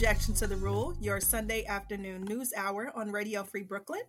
[0.00, 4.00] Objection to the Rule, your Sunday afternoon news hour on Radio Free Brooklyn.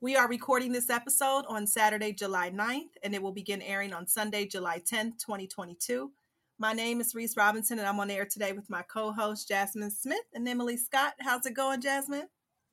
[0.00, 4.08] We are recording this episode on Saturday, July 9th, and it will begin airing on
[4.08, 6.10] Sunday, July 10th, 2022.
[6.58, 9.92] My name is Reese Robinson, and I'm on air today with my co host, Jasmine
[9.92, 11.14] Smith and Emily Scott.
[11.20, 12.26] How's it going, Jasmine?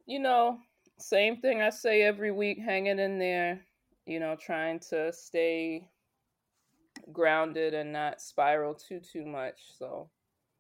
[0.08, 0.58] You know,
[0.98, 3.62] same thing I say every week, hanging in there,
[4.08, 5.88] you know, trying to stay
[7.12, 9.60] grounded and not spiral too, too much.
[9.78, 10.10] So,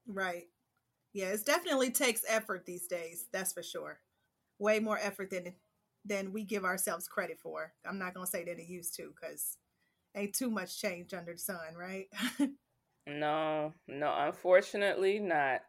[0.06, 0.44] right.
[1.14, 3.28] Yeah, it definitely takes effort these days.
[3.32, 4.00] That's for sure.
[4.60, 5.54] Way more effort than
[6.06, 7.74] than we give ourselves credit for.
[7.86, 9.58] I'm not gonna say that it used to, because
[10.16, 12.08] ain't too much change under the sun, right?
[13.08, 15.62] no, no, unfortunately not.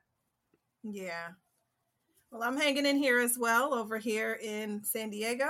[0.83, 1.29] Yeah.
[2.31, 5.47] Well, I'm hanging in here as well over here in San Diego.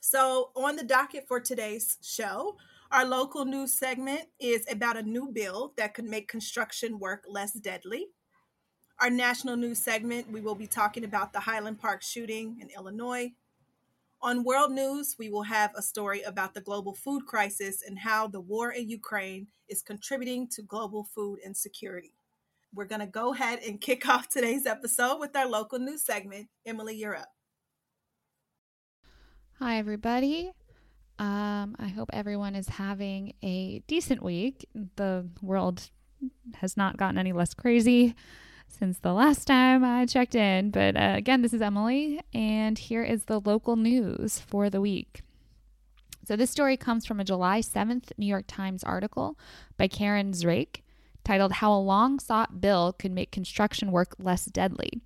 [0.00, 2.56] So, on the docket for today's show,
[2.90, 7.52] our local news segment is about a new bill that could make construction work less
[7.52, 8.08] deadly.
[9.00, 13.32] Our national news segment, we will be talking about the Highland Park shooting in Illinois.
[14.20, 18.26] On world news, we will have a story about the global food crisis and how
[18.26, 22.12] the war in Ukraine is contributing to global food insecurity.
[22.74, 26.48] We're going to go ahead and kick off today's episode with our local news segment.
[26.66, 27.32] Emily, you're up.
[29.60, 30.52] Hi, everybody.
[31.18, 34.68] Um, I hope everyone is having a decent week.
[34.96, 35.88] The world
[36.56, 38.14] has not gotten any less crazy
[38.70, 40.70] since the last time I checked in.
[40.70, 45.22] But uh, again, this is Emily, and here is the local news for the week.
[46.24, 49.36] So, this story comes from a July 7th New York Times article
[49.76, 50.82] by Karen Zraick
[51.24, 55.00] titled How a Long Sought Bill Could Make Construction Work Less Deadly.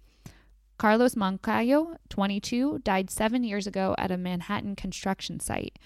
[0.76, 5.78] Carlos Moncayo, 22, died seven years ago at a Manhattan construction site.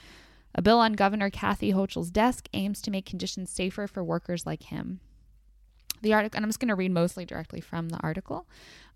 [0.54, 4.64] A bill on Governor Kathy Hochul's desk aims to make conditions safer for workers like
[4.64, 5.00] him.
[6.02, 8.46] The article, and I'm just going to read mostly directly from the article.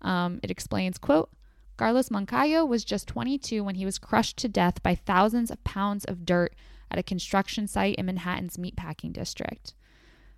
[0.01, 1.29] Um, it explains, quote,
[1.77, 6.05] Carlos Moncayo was just 22 when he was crushed to death by thousands of pounds
[6.05, 6.53] of dirt
[6.91, 9.73] at a construction site in Manhattan's meatpacking district.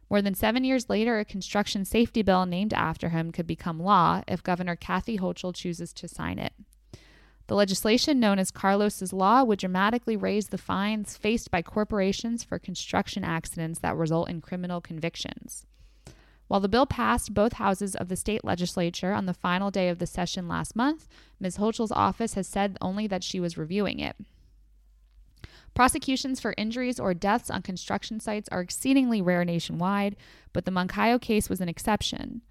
[0.09, 4.21] More than seven years later, a construction safety bill named after him could become law
[4.27, 6.53] if Governor Kathy Hochul chooses to sign it.
[7.47, 12.57] The legislation known as Carlos's Law would dramatically raise the fines faced by corporations for
[12.57, 15.65] construction accidents that result in criminal convictions.
[16.47, 19.99] While the bill passed both houses of the state legislature on the final day of
[19.99, 21.07] the session last month,
[21.39, 21.57] Ms.
[21.57, 24.15] Hochul's office has said only that she was reviewing it.
[25.73, 30.15] Prosecutions for injuries or deaths on construction sites are exceedingly rare nationwide,
[30.53, 32.41] but the Moncayo case was an exception.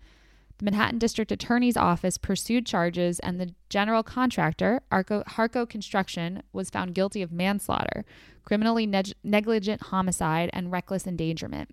[0.59, 6.71] The Manhattan District Attorney's Office pursued charges, and the general contractor, Arco, Harco Construction, was
[6.71, 8.05] found guilty of manslaughter,
[8.45, 11.71] criminally neg- negligent homicide, and reckless endangerment.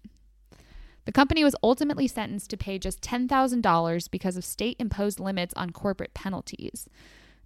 [1.05, 5.71] The company was ultimately sentenced to pay just $10,000 because of state imposed limits on
[5.71, 6.87] corporate penalties.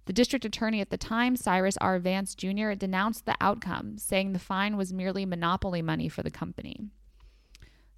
[0.04, 1.98] The district attorney at the time, Cyrus R.
[1.98, 6.90] Vance Jr., denounced the outcome, saying the fine was merely monopoly money for the company.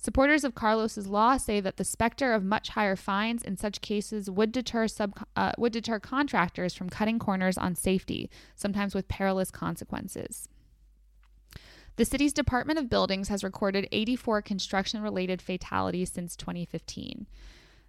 [0.00, 4.30] Supporters of Carlos's law say that the specter of much higher fines in such cases
[4.30, 9.50] would deter sub, uh, would deter contractors from cutting corners on safety, sometimes with perilous
[9.50, 10.48] consequences.
[11.98, 17.26] The city's Department of Buildings has recorded 84 construction related fatalities since 2015.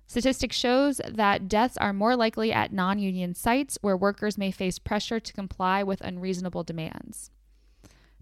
[0.07, 5.19] Statistics shows that deaths are more likely at non-union sites where workers may face pressure
[5.19, 7.29] to comply with unreasonable demands.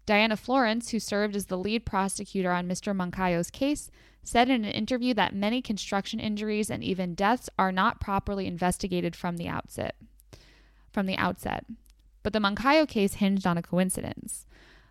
[0.06, 2.94] Diana Florence, who served as the lead prosecutor on Mr.
[2.94, 3.90] Moncayo's case,
[4.24, 9.16] said in an interview that many construction injuries and even deaths are not properly investigated
[9.16, 9.96] from the outset.
[10.92, 11.66] From the outset.
[12.24, 14.46] But the Moncayo case hinged on a coincidence.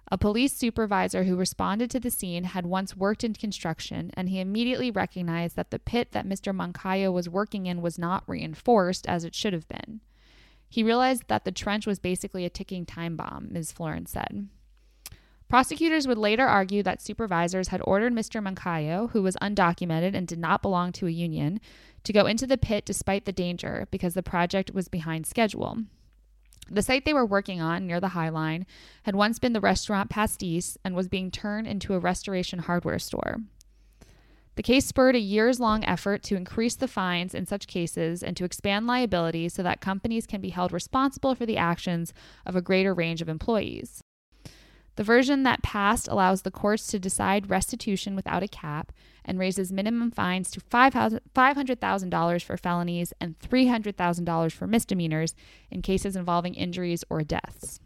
[0.08, 4.38] A police supervisor who responded to the scene had once worked in construction, and he
[4.38, 6.54] immediately recognized that the pit that Mr.
[6.54, 10.00] Moncayo was working in was not reinforced as it should have been.
[10.68, 13.72] He realized that the trench was basically a ticking time bomb, Ms.
[13.72, 14.48] Florence said.
[15.48, 18.42] Prosecutors would later argue that supervisors had ordered Mr.
[18.42, 21.60] Moncayo, who was undocumented and did not belong to a union,
[22.02, 25.78] to go into the pit despite the danger because the project was behind schedule.
[26.70, 28.66] The site they were working on near the High Line
[29.04, 33.38] had once been the restaurant Pastis and was being turned into a restoration hardware store.
[34.56, 38.36] The case spurred a years long effort to increase the fines in such cases and
[38.38, 42.14] to expand liability so that companies can be held responsible for the actions
[42.46, 44.02] of a greater range of employees.
[44.96, 48.92] The version that passed allows the courts to decide restitution without a cap
[49.24, 55.34] and raises minimum fines to $500,000 for felonies and $300,000 for misdemeanors
[55.70, 57.80] in cases involving injuries or deaths.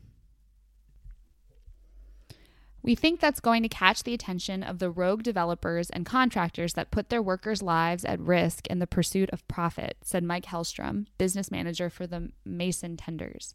[2.82, 6.90] We think that's going to catch the attention of the rogue developers and contractors that
[6.90, 11.50] put their workers' lives at risk in the pursuit of profit, said Mike Hellstrom, business
[11.50, 13.54] manager for the Mason Tenders.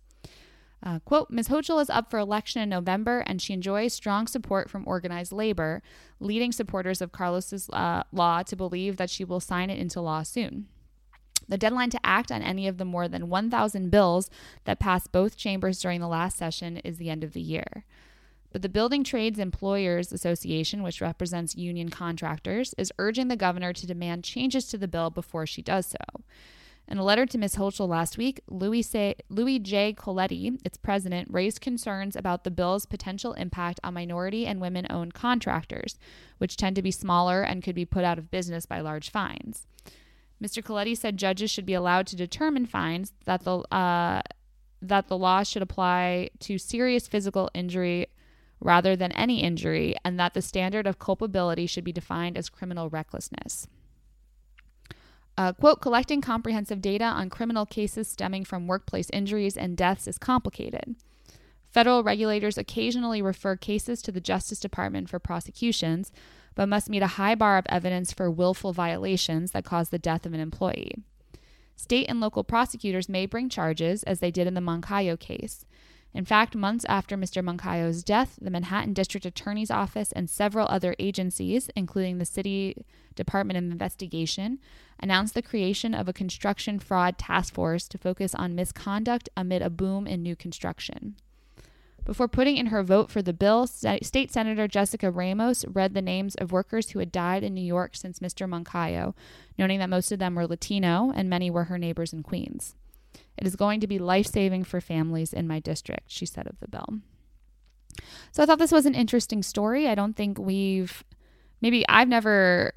[0.83, 1.47] Uh, quote, Ms.
[1.47, 5.81] Hochul is up for election in November and she enjoys strong support from organized labor,
[6.19, 10.21] leading supporters of Carlos's uh, law to believe that she will sign it into law
[10.21, 10.67] soon.
[11.47, 14.29] The deadline to act on any of the more than 1,000 bills
[14.65, 17.85] that passed both chambers during the last session is the end of the year.
[18.51, 23.85] But the Building Trades Employers Association, which represents union contractors, is urging the governor to
[23.85, 26.23] demand changes to the bill before she does so.
[26.87, 27.55] In a letter to Ms.
[27.55, 29.93] Hochul last week, Louis, Say, Louis J.
[29.93, 35.15] Coletti, its president, raised concerns about the bill's potential impact on minority and women owned
[35.15, 35.97] contractors,
[36.37, 39.65] which tend to be smaller and could be put out of business by large fines.
[40.41, 40.63] Mr.
[40.63, 44.21] Coletti said judges should be allowed to determine fines that the uh,
[44.81, 48.05] that the law should apply to serious physical injury
[48.59, 52.89] rather than any injury, and that the standard of culpability should be defined as criminal
[52.89, 53.67] recklessness.
[55.37, 60.17] Uh, quote, collecting comprehensive data on criminal cases stemming from workplace injuries and deaths is
[60.17, 60.95] complicated.
[61.69, 66.09] Federal regulators occasionally refer cases to the Justice Department for prosecutions,
[66.55, 70.25] but must meet a high bar of evidence for willful violations that cause the death
[70.25, 70.95] of an employee.
[71.75, 75.65] State and local prosecutors may bring charges, as they did in the Moncayo case.
[76.15, 77.43] In fact, months after Mr.
[77.43, 82.85] Moncayo's death, the Manhattan District Attorney's Office and several other agencies, including the City
[83.15, 84.59] Department of Investigation,
[84.97, 89.69] announced the creation of a construction fraud task force to focus on misconduct amid a
[89.69, 91.17] boom in new construction.
[92.05, 96.35] Before putting in her vote for the bill, State Senator Jessica Ramos read the names
[96.35, 98.47] of workers who had died in New York since Mr.
[98.47, 99.15] Moncayo,
[99.57, 102.73] noting that most of them were Latino and many were her neighbors in Queens.
[103.37, 106.59] It is going to be life saving for families in my district, she said of
[106.59, 106.99] the bill.
[108.31, 109.87] So I thought this was an interesting story.
[109.87, 111.03] I don't think we've,
[111.61, 112.73] maybe I've never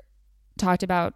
[0.56, 1.14] talked about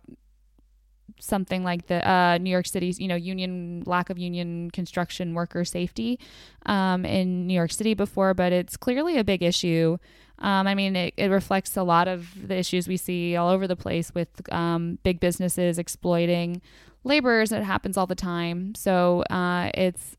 [1.20, 5.64] something like the uh, New York City's, you know, union lack of union construction worker
[5.64, 6.18] safety
[6.66, 9.98] um, in New York City before, but it's clearly a big issue.
[10.42, 13.68] Um, I mean, it, it, reflects a lot of the issues we see all over
[13.68, 16.60] the place with um, big businesses exploiting
[17.04, 17.52] laborers.
[17.52, 18.74] It happens all the time.
[18.74, 20.16] So uh, it's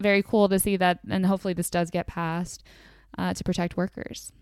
[0.00, 2.62] very cool to see that, and hopefully this does get passed
[3.18, 4.32] uh, to protect workers.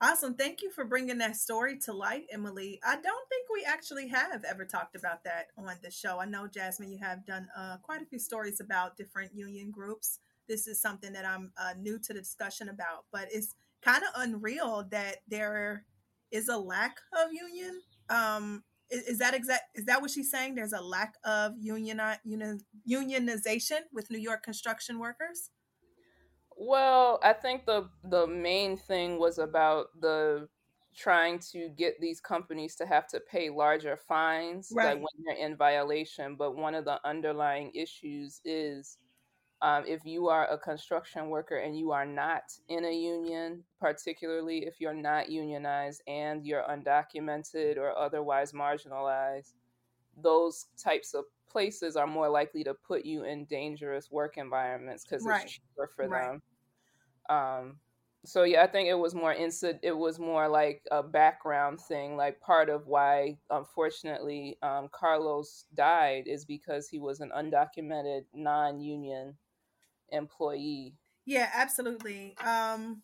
[0.00, 0.34] Awesome.
[0.34, 2.80] Thank you for bringing that story to light, Emily.
[2.84, 6.18] I don't think we actually have ever talked about that on the show.
[6.18, 10.18] I know, Jasmine, you have done uh, quite a few stories about different union groups.
[10.48, 14.22] This is something that I'm uh, new to the discussion about, but it's kind of
[14.22, 15.84] unreal that there
[16.30, 18.62] is a lack of union um,
[18.92, 19.64] is, is that exact?
[19.74, 20.54] Is that what she's saying?
[20.54, 25.50] There's a lack of union, union unionization with New York construction workers.
[26.56, 30.48] Well, I think the the main thing was about the
[30.94, 34.88] trying to get these companies to have to pay larger fines right.
[34.88, 36.36] like when they're in violation.
[36.36, 38.98] But one of the underlying issues is
[39.62, 44.66] um, if you are a construction worker and you are not in a union, particularly
[44.66, 49.52] if you're not unionized and you're undocumented or otherwise marginalized,
[50.20, 55.24] those types of places are more likely to put you in dangerous work environments because
[55.24, 55.44] right.
[55.44, 56.32] it's cheaper for right.
[56.32, 56.42] them.
[57.30, 57.76] Um,
[58.24, 59.32] so yeah, I think it was more.
[59.32, 62.16] It was more like a background thing.
[62.16, 69.36] Like part of why, unfortunately, um, Carlos died is because he was an undocumented, non-union
[70.12, 70.94] employee.
[71.26, 72.36] Yeah, absolutely.
[72.44, 73.02] Um,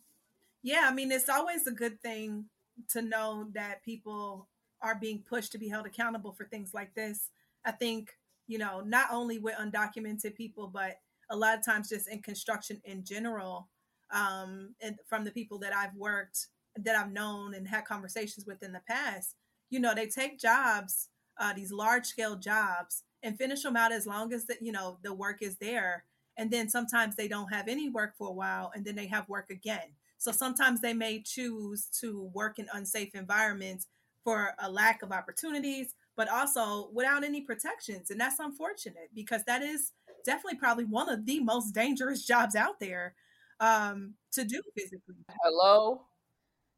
[0.63, 2.47] yeah, I mean, it's always a good thing
[2.91, 4.49] to know that people
[4.83, 7.31] are being pushed to be held accountable for things like this.
[7.65, 8.11] I think,
[8.47, 10.99] you know, not only with undocumented people, but
[11.31, 13.69] a lot of times just in construction in general,
[14.11, 16.47] um, and from the people that I've worked,
[16.77, 19.35] that I've known and had conversations with in the past,
[19.71, 24.07] you know, they take jobs, uh, these large scale jobs, and finish them out as
[24.07, 26.05] long as the, you know the work is there
[26.39, 29.29] and then sometimes they don't have any work for a while and then they have
[29.29, 29.93] work again.
[30.17, 33.87] So sometimes they may choose to work in unsafe environments
[34.25, 39.63] for a lack of opportunities but also without any protections and that's unfortunate because that
[39.63, 39.93] is
[40.25, 43.15] definitely probably one of the most dangerous jobs out there
[43.61, 45.15] um, to do physically.
[45.43, 46.03] Hello?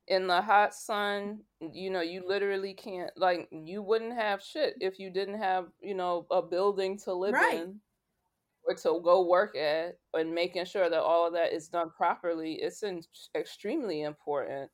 [0.07, 1.40] In the hot sun
[1.73, 5.95] you know you literally can't like you wouldn't have shit if you didn't have you
[5.95, 7.61] know a building to live right.
[7.61, 7.81] in
[8.64, 12.55] or to go work at and making sure that all of that is done properly
[12.55, 13.02] it's in,
[13.35, 14.71] extremely important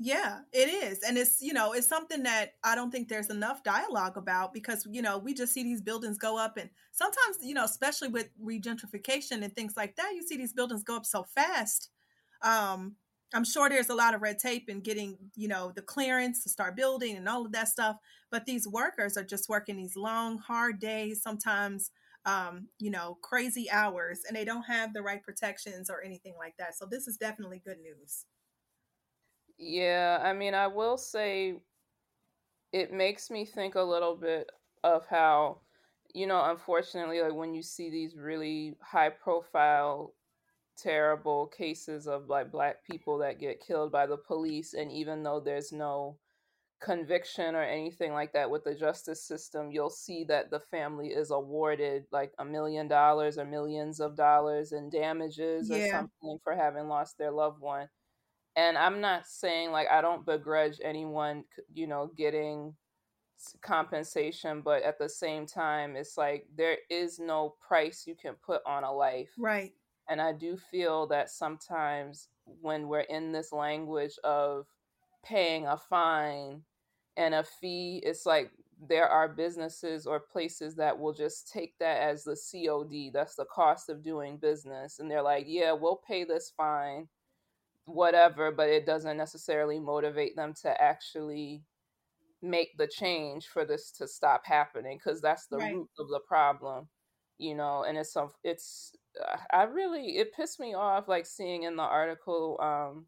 [0.00, 3.64] yeah it is and it's you know it's something that i don't think there's enough
[3.64, 7.52] dialogue about because you know we just see these buildings go up and sometimes you
[7.54, 11.24] know especially with regentrification and things like that you see these buildings go up so
[11.24, 11.90] fast
[12.42, 12.94] um
[13.34, 16.48] I'm sure there's a lot of red tape in getting, you know, the clearance to
[16.48, 17.96] start building and all of that stuff.
[18.30, 21.90] But these workers are just working these long, hard days, sometimes,
[22.28, 26.54] um, you know, crazy hours, and they don't have the right protections or anything like
[26.58, 26.76] that.
[26.76, 28.26] So this is definitely good news.
[29.56, 31.56] Yeah, I mean, I will say
[32.70, 34.50] it makes me think a little bit
[34.84, 35.60] of how,
[36.14, 40.14] you know, unfortunately, like when you see these really high profile
[40.76, 45.40] terrible cases of like black people that get killed by the police and even though
[45.40, 46.16] there's no
[46.80, 51.30] conviction or anything like that with the justice system you'll see that the family is
[51.32, 55.78] awarded like a million dollars or millions of dollars in damages yeah.
[55.78, 57.88] or something for having lost their loved one.
[58.54, 61.44] And i'm not saying like i don't begrudge anyone
[61.74, 62.74] you know getting
[63.60, 68.62] compensation but at the same time it's like there is no price you can put
[68.66, 69.30] on a life.
[69.38, 69.72] Right.
[70.08, 72.28] And I do feel that sometimes
[72.60, 74.66] when we're in this language of
[75.28, 76.62] paying a fine
[77.16, 78.50] and a fee, it's like
[78.88, 83.10] there are businesses or places that will just take that as the COD.
[83.12, 84.98] That's the cost of doing business.
[84.98, 87.08] And they're like, yeah, we'll pay this fine,
[87.86, 91.62] whatever, but it doesn't necessarily motivate them to actually
[92.40, 95.74] make the change for this to stop happening because that's the right.
[95.74, 96.86] root of the problem
[97.38, 98.92] you know and it's some it's
[99.50, 103.06] I really it pissed me off like seeing in the article um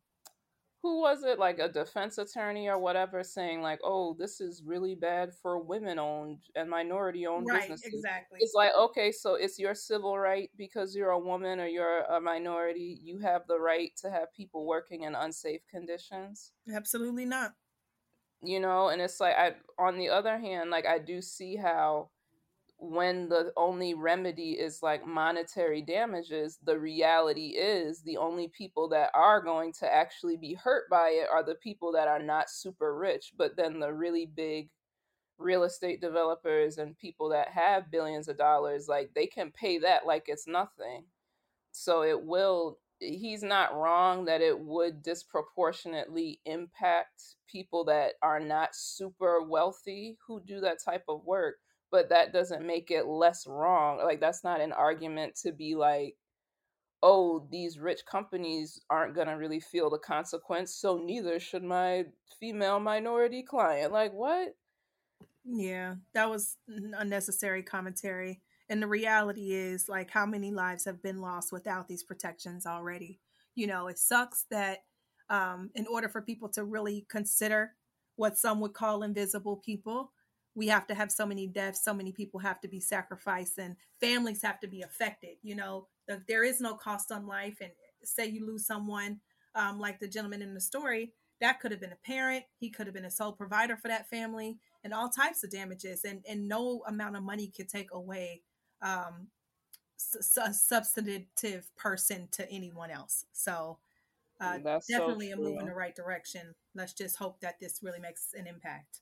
[0.82, 4.94] who was it like a defense attorney or whatever saying like oh this is really
[4.94, 8.38] bad for women owned and minority owned right, businesses exactly.
[8.40, 12.20] it's like okay so it's your civil right because you're a woman or you're a
[12.20, 16.52] minority you have the right to have people working in unsafe conditions?
[16.74, 17.52] Absolutely not.
[18.42, 22.08] You know and it's like i on the other hand like i do see how
[22.80, 29.10] when the only remedy is like monetary damages, the reality is the only people that
[29.12, 32.96] are going to actually be hurt by it are the people that are not super
[32.96, 33.32] rich.
[33.36, 34.70] But then the really big
[35.36, 40.06] real estate developers and people that have billions of dollars, like they can pay that
[40.06, 41.04] like it's nothing.
[41.72, 48.74] So it will, he's not wrong that it would disproportionately impact people that are not
[48.74, 51.56] super wealthy who do that type of work
[51.90, 53.98] but that doesn't make it less wrong.
[53.98, 56.16] Like that's not an argument to be like,
[57.02, 62.04] oh, these rich companies aren't to really feel the consequence, so neither should my
[62.38, 63.92] female minority client.
[63.92, 64.54] Like what?
[65.44, 68.40] Yeah, that was unnecessary commentary.
[68.68, 73.18] And the reality is like how many lives have been lost without these protections already.
[73.56, 74.84] You know, it sucks that
[75.28, 77.72] um, in order for people to really consider
[78.16, 80.12] what some would call invisible people,
[80.54, 83.76] we have to have so many deaths so many people have to be sacrificed and
[84.00, 85.86] families have to be affected you know?
[86.08, 87.70] The, there is no cost on life and
[88.04, 89.20] say you lose someone
[89.54, 92.86] um, like the gentleman in the story that could have been a parent he could
[92.86, 96.48] have been a sole provider for that family and all types of damages and and
[96.48, 98.42] no amount of money could take away
[98.82, 99.28] um,
[100.42, 103.26] a substantive person to anyone else.
[103.32, 103.78] So
[104.40, 106.54] uh, definitely so a move in the right direction.
[106.74, 109.00] Let's just hope that this really makes an impact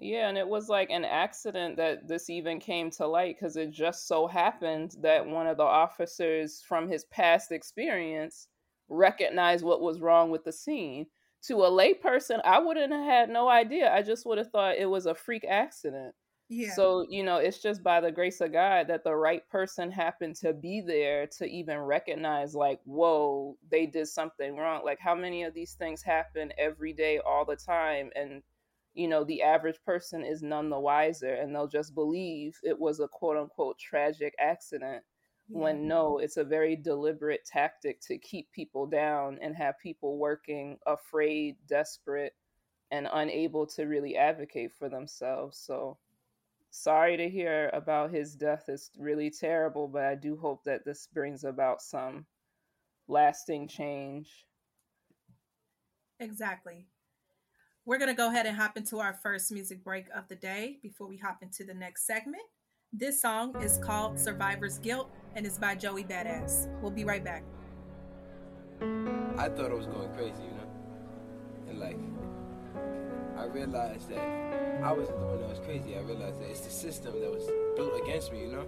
[0.00, 3.70] yeah, and it was like an accident that this even came to light because it
[3.70, 8.48] just so happened that one of the officers from his past experience
[8.88, 11.06] recognized what was wrong with the scene.
[11.46, 13.92] To a layperson, I wouldn't have had no idea.
[13.92, 16.14] I just would have thought it was a freak accident.
[16.48, 16.72] Yeah.
[16.74, 20.34] So, you know, it's just by the grace of God that the right person happened
[20.36, 24.82] to be there to even recognize, like, whoa, they did something wrong.
[24.84, 28.10] Like, how many of these things happen every day, all the time?
[28.16, 28.42] And
[28.98, 32.98] you know, the average person is none the wiser and they'll just believe it was
[32.98, 35.04] a quote unquote tragic accident
[35.48, 35.60] yeah.
[35.60, 40.78] when no, it's a very deliberate tactic to keep people down and have people working
[40.84, 42.34] afraid, desperate,
[42.90, 45.56] and unable to really advocate for themselves.
[45.58, 45.96] So
[46.70, 48.64] sorry to hear about his death.
[48.66, 52.26] It's really terrible, but I do hope that this brings about some
[53.06, 54.44] lasting change.
[56.18, 56.88] Exactly.
[57.88, 60.76] We're going to go ahead and hop into our first music break of the day
[60.82, 62.42] before we hop into the next segment.
[62.92, 66.68] This song is called Survivor's Guilt and it's by Joey Badass.
[66.82, 67.44] We'll be right back.
[69.38, 70.68] I thought I was going crazy, you know?
[71.70, 71.98] And like,
[73.38, 75.96] I realized that I wasn't the one that was crazy.
[75.96, 78.66] I realized that it's the system that was built against me, you know?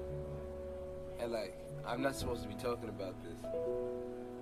[1.19, 3.37] And like, I'm not supposed to be talking about this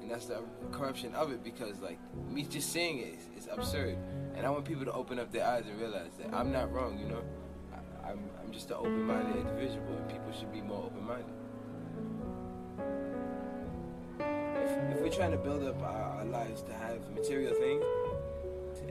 [0.00, 1.98] and that's the corruption of it because like
[2.30, 3.96] me just saying it is, absurd.
[4.36, 6.98] And i want people to open up their eyes and realize that i'm not wrong
[6.98, 7.22] you know?
[7.72, 11.34] I, am I'm, I'm just an open-minded individual and people should be more open-minded.
[14.20, 17.84] If if we're trying to build up our, our lives to have material things,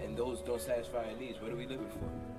[0.04, 2.37] and those don't satisfy our needs, what are we living for?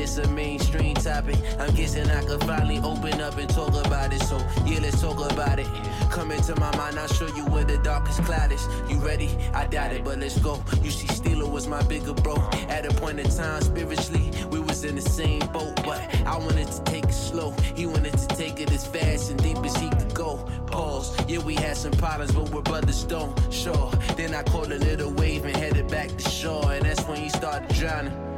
[0.00, 4.22] It's a mainstream topic, I'm guessing I could finally open up and talk about it.
[4.22, 5.66] So, yeah, let's talk about it.
[6.10, 8.66] Come into my mind, I'll show you where the darkest cloud is.
[8.88, 9.28] You ready?
[9.52, 10.62] I doubt it, but let's go.
[10.82, 12.36] You see, Steeler was my bigger bro.
[12.68, 15.76] At a point in time, spiritually, we was in the same boat.
[15.84, 17.50] But I wanted to take it slow.
[17.76, 20.36] He wanted to take it as fast and deep as he could go.
[20.66, 21.28] Pause.
[21.28, 23.36] Yeah, we had some problems, but we're brothers, don't.
[23.52, 23.90] Sure.
[24.16, 26.72] Then I caught a little wave and headed back to shore.
[26.72, 28.29] And that's when he started drowning.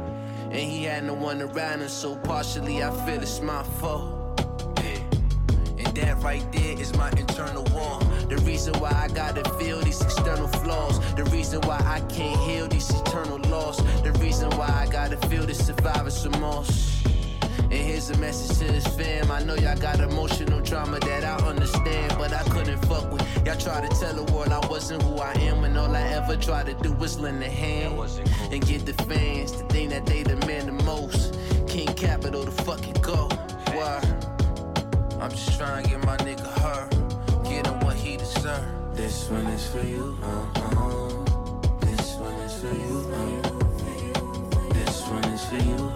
[0.53, 4.39] And he had no one around him, so partially I feel it's my fault.
[5.79, 7.99] And that right there is my internal war.
[8.29, 10.99] The reason why I gotta feel these external flaws.
[11.15, 13.77] The reason why I can't heal these eternal loss.
[14.03, 17.03] The reason why I gotta feel this survivor's remorse.
[17.73, 19.31] And here's a message to his fam.
[19.31, 23.23] I know y'all got emotional trauma that I understand, but I couldn't fuck with.
[23.47, 26.35] Y'all try to tell the world I wasn't who I am, when all I ever
[26.35, 27.97] tried to do was lend a hand
[28.51, 31.35] and get the fans the thing that they demand the most.
[31.67, 33.27] King Capital, the fucking go.
[33.73, 33.99] Why?
[35.19, 36.87] I'm just trying to get my nigga her,
[37.43, 38.63] get him what he deserve.
[38.93, 40.15] This one is for you.
[40.21, 41.79] Uh-uh.
[41.79, 42.99] This one is for you.
[43.15, 44.73] Uh.
[44.73, 45.92] This one is for you.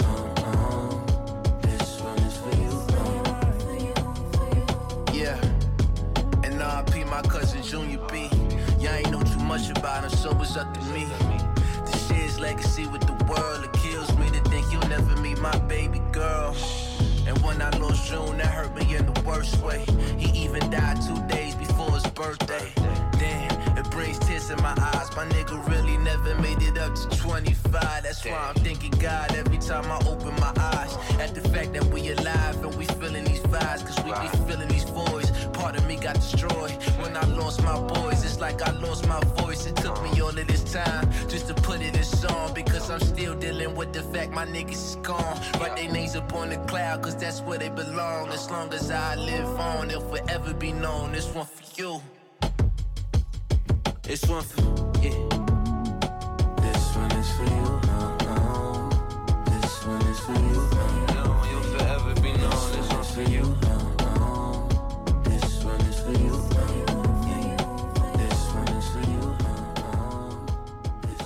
[7.67, 8.29] Junior B.
[8.79, 11.05] Y'all ain't know too much about him, so it's up to me.
[12.07, 15.57] Share his legacy with the world, it kills me to think you'll never meet my
[15.67, 16.55] baby girl.
[17.27, 19.83] And when I lost June, that hurt me in the worst way.
[20.17, 22.71] He even died two days before his birthday.
[23.19, 25.13] Damn, it brings tears in my eyes.
[25.17, 27.73] My nigga really never made it up to 25.
[28.03, 30.95] That's why I'm thinking God every time I open my eyes.
[31.19, 34.69] At the fact that we alive and we feeling these vibes, cause we be feeling
[34.69, 35.31] these voids.
[35.51, 36.56] Part of me got destroyed
[40.83, 44.45] time just to put it in song because I'm still dealing with the fact my
[44.45, 45.37] niggas is gone.
[45.59, 48.29] Write their names up on the cloud cause that's where they belong.
[48.29, 51.11] As long as I live on, it'll forever be known.
[51.11, 52.01] This one for you.
[54.03, 54.61] This one for
[55.01, 55.27] yeah.
[56.65, 57.67] This one is for you.
[57.95, 58.89] Uh-uh.
[59.51, 60.59] This one is for you.
[60.81, 61.49] Uh-uh.
[61.49, 62.71] You'll forever be known.
[62.75, 63.41] This one's for you.
[63.41, 63.66] Uh-uh.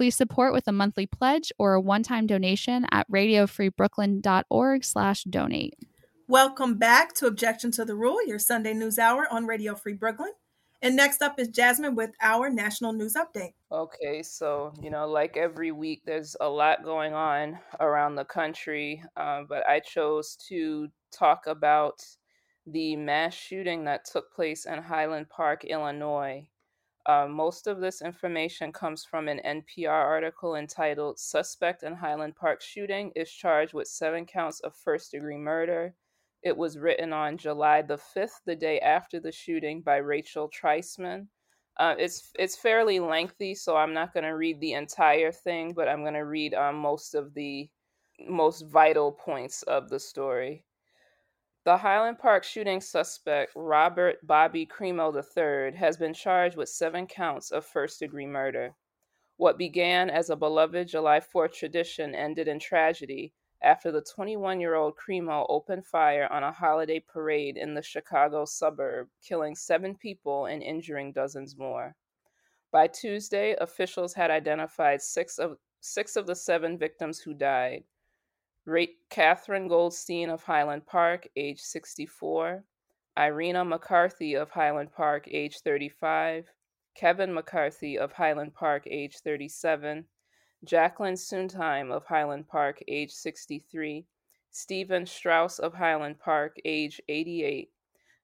[0.00, 5.74] Please support with a monthly pledge or a one-time donation at radiofreebrooklyn.org/donate.
[6.26, 10.32] Welcome back to Objection to the Rule, your Sunday news hour on Radio Free Brooklyn.
[10.80, 13.52] And next up is Jasmine with our national news update.
[13.70, 19.04] Okay, so you know, like every week, there's a lot going on around the country,
[19.18, 22.02] uh, but I chose to talk about
[22.66, 26.48] the mass shooting that took place in Highland Park, Illinois.
[27.10, 32.62] Uh, most of this information comes from an NPR article entitled Suspect in Highland Park
[32.62, 35.92] Shooting is Charged with Seven Counts of First Degree Murder.
[36.44, 41.26] It was written on July the 5th, the day after the shooting, by Rachel Treisman.
[41.78, 45.88] Uh, it's it's fairly lengthy, so I'm not going to read the entire thing, but
[45.88, 47.68] I'm going to read um, most of the
[48.28, 50.64] most vital points of the story.
[51.62, 57.50] The Highland Park shooting suspect, Robert Bobby Crimo III, has been charged with seven counts
[57.50, 58.74] of first degree murder.
[59.36, 64.74] What began as a beloved July 4th tradition ended in tragedy after the 21 year
[64.74, 70.46] old Crimo opened fire on a holiday parade in the Chicago suburb, killing seven people
[70.46, 71.94] and injuring dozens more.
[72.72, 77.84] By Tuesday, officials had identified six of, six of the seven victims who died.
[79.10, 82.64] Katherine Goldstein of Highland Park, age 64,
[83.16, 86.50] Irina McCarthy of Highland Park, age 35,
[86.94, 90.04] Kevin McCarthy of Highland Park, age 37,
[90.64, 94.04] Jacqueline Sundheim of Highland Park, age 63,
[94.50, 97.70] Stephen Straus of Highland Park, age 88,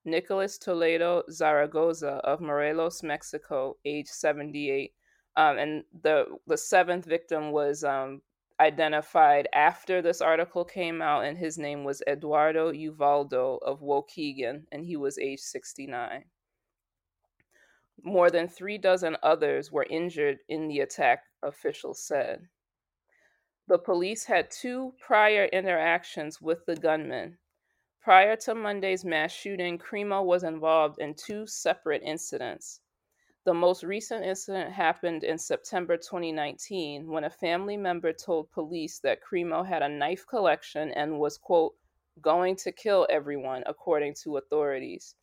[0.04, 4.92] Nicholas Toledo Zaragoza of Morelos, Mexico, age 78.
[5.36, 8.22] Um, and the the seventh victim was um,
[8.60, 14.84] identified after this article came out, and his name was Eduardo Uvaldo of Waukegan, and
[14.84, 16.24] he was age 69.
[18.02, 22.48] More than three dozen others were injured in the attack, officials said.
[23.68, 27.38] The police had two prior interactions with the gunman.
[28.00, 32.80] Prior to Monday's mass shooting, Crimo was involved in two separate incidents.
[33.46, 39.20] The most recent incident happened in September 2019 when a family member told police that
[39.22, 41.76] Crimo had a knife collection and was, quote,
[42.20, 45.14] going to kill everyone, according to authorities.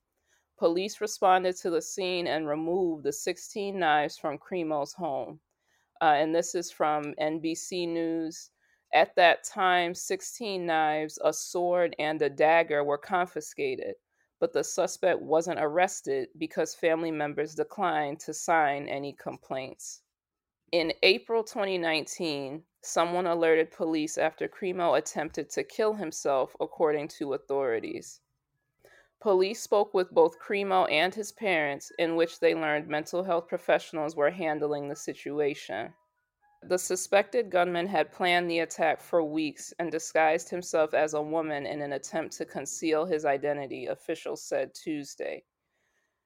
[0.58, 5.42] Police responded to the scene and removed the 16 knives from Crimo's home.
[6.00, 8.52] Uh, and this is from NBC News.
[8.94, 13.96] At that time, 16 knives, a sword, and a dagger were confiscated
[14.44, 20.02] but the suspect wasn't arrested because family members declined to sign any complaints.
[20.74, 28.20] In April 2019, someone alerted police after Crimo attempted to kill himself, according to authorities.
[29.22, 34.18] Police spoke with both Crimo and his parents, in which they learned mental health professionals
[34.18, 35.94] were handling the situation.
[36.66, 41.66] The suspected gunman had planned the attack for weeks and disguised himself as a woman
[41.66, 45.44] in an attempt to conceal his identity, officials said Tuesday.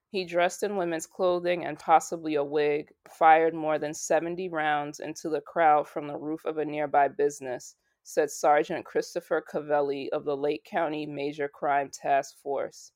[0.10, 5.28] He dressed in women's clothing and possibly a wig, fired more than 70 rounds into
[5.28, 10.38] the crowd from the roof of a nearby business, said Sergeant Christopher Covelli of the
[10.38, 12.92] Lake County Major Crime Task Force.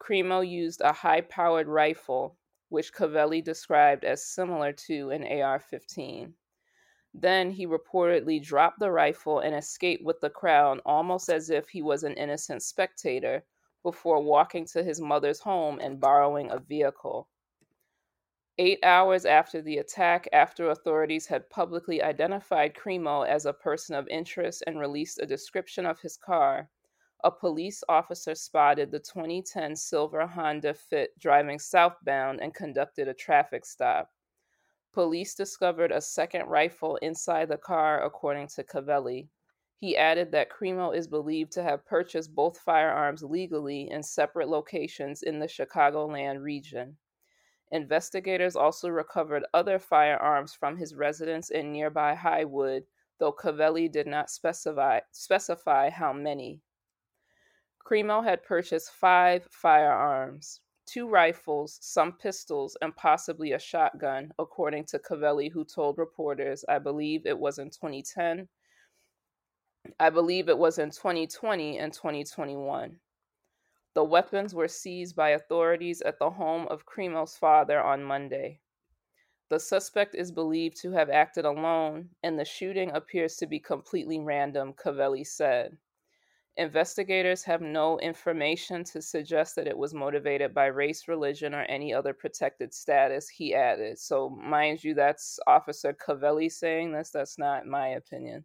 [0.00, 2.38] Crimo used a high powered rifle,
[2.70, 6.34] which Covelli described as similar to an AR 15.
[7.18, 11.80] Then he reportedly dropped the rifle and escaped with the crowd almost as if he
[11.80, 13.42] was an innocent spectator
[13.82, 17.30] before walking to his mother's home and borrowing a vehicle.
[18.58, 24.06] Eight hours after the attack, after authorities had publicly identified Crimo as a person of
[24.08, 26.68] interest and released a description of his car,
[27.24, 33.64] a police officer spotted the 2010 silver Honda Fit driving southbound and conducted a traffic
[33.64, 34.12] stop.
[34.96, 39.28] Police discovered a second rifle inside the car, according to Covelli.
[39.76, 45.22] He added that Crimo is believed to have purchased both firearms legally in separate locations
[45.22, 46.96] in the Chicagoland region.
[47.70, 52.86] Investigators also recovered other firearms from his residence in nearby Highwood,
[53.18, 56.62] though Covelli did not specify, specify how many.
[57.86, 64.98] Crimo had purchased five firearms two rifles, some pistols, and possibly a shotgun, according to
[64.98, 68.48] Covelli, who told reporters, I believe it was in 2010.
[70.00, 72.98] I believe it was in 2020 and 2021.
[73.94, 78.60] The weapons were seized by authorities at the home of Crimo's father on Monday.
[79.48, 84.18] The suspect is believed to have acted alone, and the shooting appears to be completely
[84.18, 85.78] random, Covelli said.
[86.58, 91.92] Investigators have no information to suggest that it was motivated by race, religion, or any
[91.92, 93.98] other protected status, he added.
[93.98, 97.10] So, mind you, that's Officer Covelli saying this.
[97.10, 98.44] That's not my opinion.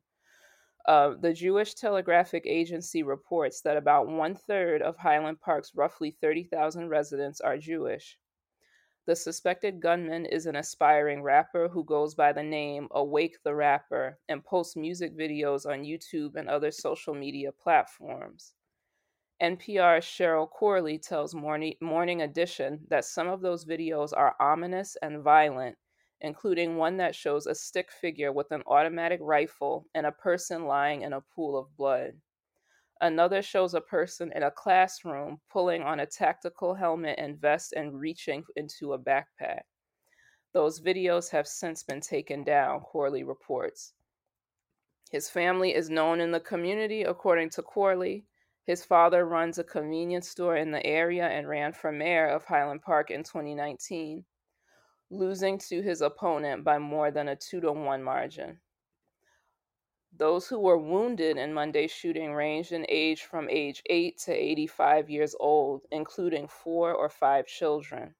[0.85, 6.89] Uh, the Jewish Telegraphic Agency reports that about one third of Highland Park's roughly 30,000
[6.89, 8.17] residents are Jewish.
[9.07, 14.19] The suspected gunman is an aspiring rapper who goes by the name Awake the Rapper
[14.29, 18.53] and posts music videos on YouTube and other social media platforms.
[19.41, 25.75] NPR's Cheryl Corley tells Morning, Edition that some of those videos are ominous and violent,
[26.21, 31.01] including one that shows a stick figure with an automatic rifle and a person lying
[31.01, 32.11] in a pool of blood.
[33.01, 37.99] Another shows a person in a classroom pulling on a tactical helmet and vest and
[37.99, 39.61] reaching into a backpack.
[40.53, 43.93] Those videos have since been taken down, Corley reports.
[45.09, 48.23] His family is known in the community, according to Corley.
[48.65, 52.83] His father runs a convenience store in the area and ran for mayor of Highland
[52.83, 54.23] Park in 2019,
[55.09, 58.59] losing to his opponent by more than a two to one margin.
[60.13, 65.09] Those who were wounded in Monday's shooting ranged in age from age 8 to 85
[65.09, 68.15] years old, including four or five children.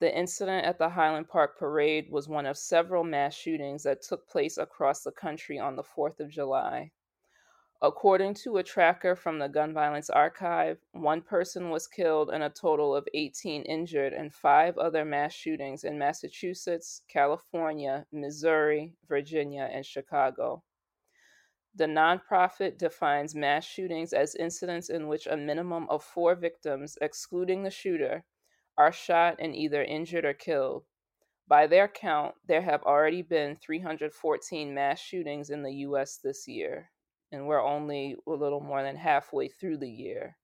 [0.00, 4.26] The incident at the Highland Park Parade was one of several mass shootings that took
[4.26, 6.92] place across the country on the 4th of July.
[7.82, 12.48] According to a tracker from the Gun Violence Archive, one person was killed and a
[12.48, 19.84] total of 18 injured in five other mass shootings in Massachusetts, California, Missouri, Virginia, and
[19.84, 20.62] Chicago.
[21.74, 27.62] The nonprofit defines mass shootings as incidents in which a minimum of four victims, excluding
[27.62, 28.24] the shooter,
[28.76, 30.84] are shot and either injured or killed.
[31.48, 36.90] By their count, there have already been 314 mass shootings in the US this year,
[37.30, 40.36] and we're only a little more than halfway through the year.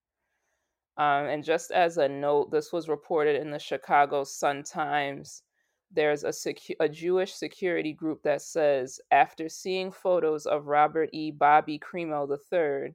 [0.96, 5.42] Um, and just as a note, this was reported in the Chicago Sun Times
[5.90, 11.30] there's a, secu- a Jewish security group that says after seeing photos of Robert E.
[11.30, 12.94] Bobby Crimo III,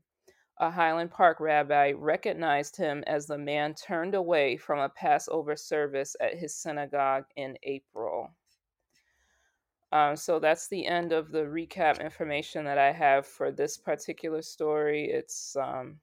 [0.59, 6.15] a Highland Park rabbi recognized him as the man turned away from a Passover service
[6.21, 8.29] at his synagogue in April.
[9.91, 14.41] Um, so that's the end of the recap information that I have for this particular
[14.41, 15.09] story.
[15.11, 15.99] It's um,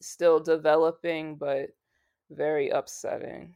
[0.00, 1.70] still developing, but
[2.30, 3.54] very upsetting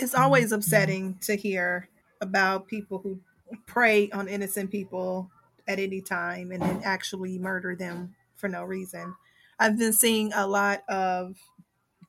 [0.00, 1.88] it's always upsetting to hear
[2.22, 3.20] about people who
[3.66, 5.30] prey on innocent people
[5.68, 9.14] at any time and then actually murder them for no reason.
[9.58, 11.36] I've been seeing a lot of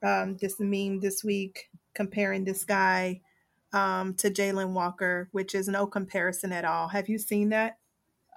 [0.02, 3.22] um, this meme this week comparing this guy
[3.74, 6.88] um, to Jayland Walker, which is no comparison at all.
[6.88, 7.78] Have you seen that?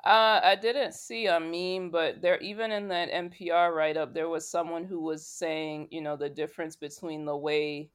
[0.05, 4.29] Uh, I didn't see a meme, but there, even in that NPR write up, there
[4.29, 7.89] was someone who was saying, you know, the difference between the way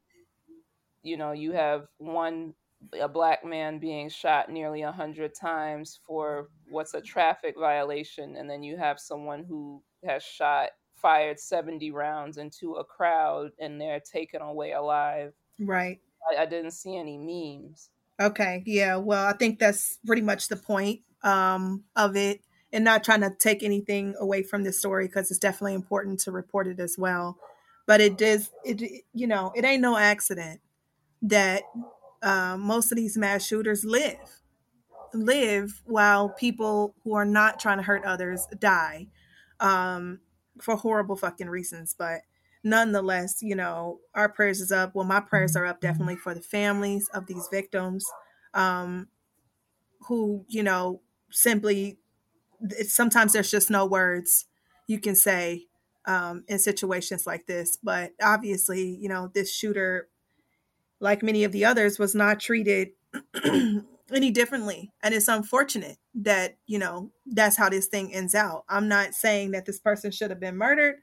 [1.04, 2.54] you know you have one
[3.00, 8.50] a black man being shot nearly a hundred times for what's a traffic violation, and
[8.50, 14.02] then you have someone who has shot fired 70 rounds into a crowd and they're
[14.02, 15.34] taken away alive.
[15.60, 16.00] Right.
[16.30, 17.90] I, I didn't see any memes.
[18.20, 18.64] Okay.
[18.66, 18.98] Yeah.
[18.98, 23.32] Well, I think that's pretty much the point um, of it, and not trying to
[23.40, 27.38] take anything away from this story because it's definitely important to report it as well.
[27.88, 28.50] But it does.
[28.64, 30.60] It you know it ain't no accident
[31.22, 31.64] that
[32.22, 34.18] uh, most of these mass shooters live
[35.14, 39.08] live while people who are not trying to hurt others die
[39.60, 40.20] um,
[40.62, 41.96] for horrible fucking reasons.
[41.98, 42.22] But
[42.64, 44.94] nonetheless you know our prayers is up.
[44.96, 48.06] Well my prayers are up definitely for the families of these victims
[48.54, 49.08] um,
[50.08, 51.02] who you know
[51.32, 52.00] simply
[52.88, 54.46] sometimes there's just no words
[54.88, 55.68] you can say
[56.06, 57.78] um, in situations like this.
[57.82, 60.10] But obviously you know this shooter
[61.00, 62.90] like many of the others, was not treated
[64.14, 64.92] any differently.
[65.02, 68.66] And it's unfortunate that, you know, that's how this thing ends out.
[68.70, 70.96] I'm not saying that this person should have been murdered,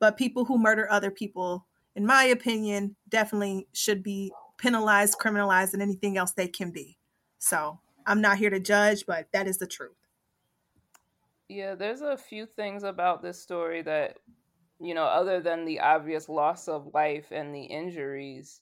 [0.00, 5.82] but people who murder other people, in my opinion, definitely should be penalized, criminalized, and
[5.82, 6.98] anything else they can be.
[7.38, 9.96] So I'm not here to judge, but that is the truth.
[11.48, 14.16] Yeah, there's a few things about this story that,
[14.80, 18.60] you know, other than the obvious loss of life and the injuries,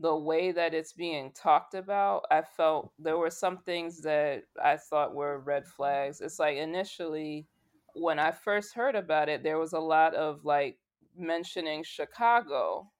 [0.00, 4.76] the way that it's being talked about, I felt there were some things that I
[4.76, 6.20] thought were red flags.
[6.20, 7.46] It's like initially,
[7.94, 10.78] when I first heard about it, there was a lot of like
[11.16, 12.90] mentioning Chicago.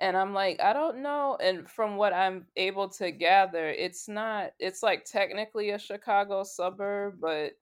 [0.00, 1.36] And I'm like, I don't know.
[1.42, 7.18] And from what I'm able to gather, it's not, it's like technically a Chicago suburb,
[7.20, 7.54] but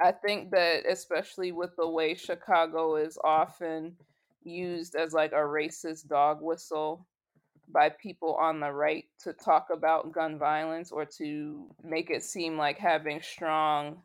[0.00, 3.94] I think that especially with the way Chicago is often
[4.44, 7.06] used as like a racist dog whistle
[7.68, 12.58] by people on the right to talk about gun violence or to make it seem
[12.58, 14.02] like having strong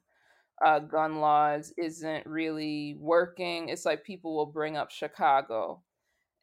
[0.65, 3.69] uh, gun laws isn't really working.
[3.69, 5.81] It's like people will bring up Chicago.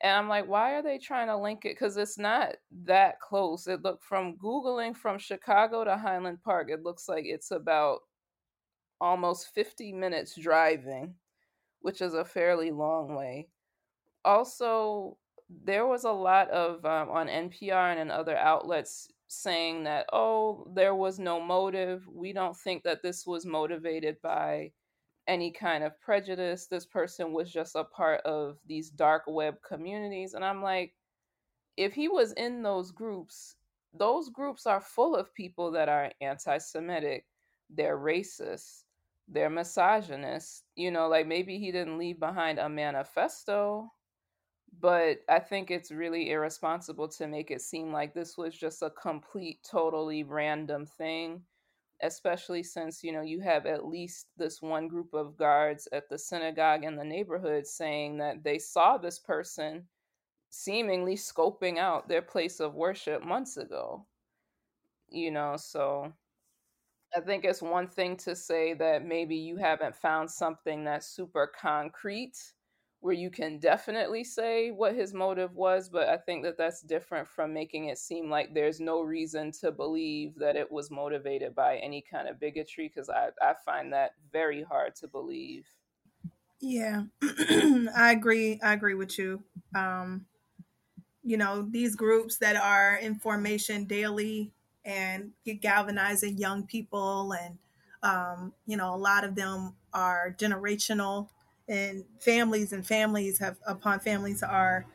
[0.02, 1.74] And I'm like, why are they trying to link it?
[1.74, 2.50] Because it's not
[2.84, 3.66] that close.
[3.66, 8.00] It looked from Googling from Chicago to Highland Park, it looks like it's about
[9.00, 11.14] almost 50 minutes driving
[11.86, 13.46] which is a fairly long way.
[14.26, 15.16] Also,
[15.48, 20.66] there was a lot of um, on NPR and in other outlets saying that, oh,
[20.74, 22.06] there was no motive.
[22.12, 24.72] We don't think that this was motivated by
[25.28, 26.66] any kind of prejudice.
[26.66, 30.34] This person was just a part of these dark web communities.
[30.34, 30.94] And I'm like,
[31.76, 33.56] if he was in those groups,
[33.94, 37.26] those groups are full of people that are anti Semitic,
[37.70, 38.82] they're racist,
[39.28, 40.64] they're misogynist.
[40.74, 43.92] You know, like maybe he didn't leave behind a manifesto
[44.80, 48.90] but I think it's really irresponsible to make it seem like this was just a
[48.90, 51.42] complete, totally random thing,
[52.02, 56.18] especially since, you know, you have at least this one group of guards at the
[56.18, 59.88] synagogue in the neighborhood saying that they saw this person
[60.50, 64.06] seemingly scoping out their place of worship months ago.
[65.08, 66.12] You know, so
[67.16, 71.46] I think it's one thing to say that maybe you haven't found something that's super
[71.48, 72.36] concrete
[73.06, 77.28] where you can definitely say what his motive was, but I think that that's different
[77.28, 81.76] from making it seem like there's no reason to believe that it was motivated by
[81.76, 85.68] any kind of bigotry, because I, I find that very hard to believe.
[86.60, 88.58] Yeah, I agree.
[88.60, 89.44] I agree with you.
[89.72, 90.26] Um,
[91.22, 94.52] you know, these groups that are in formation daily
[94.84, 97.58] and get galvanizing young people, and,
[98.02, 101.28] um, you know, a lot of them are generational
[101.68, 104.86] and families and families have upon families are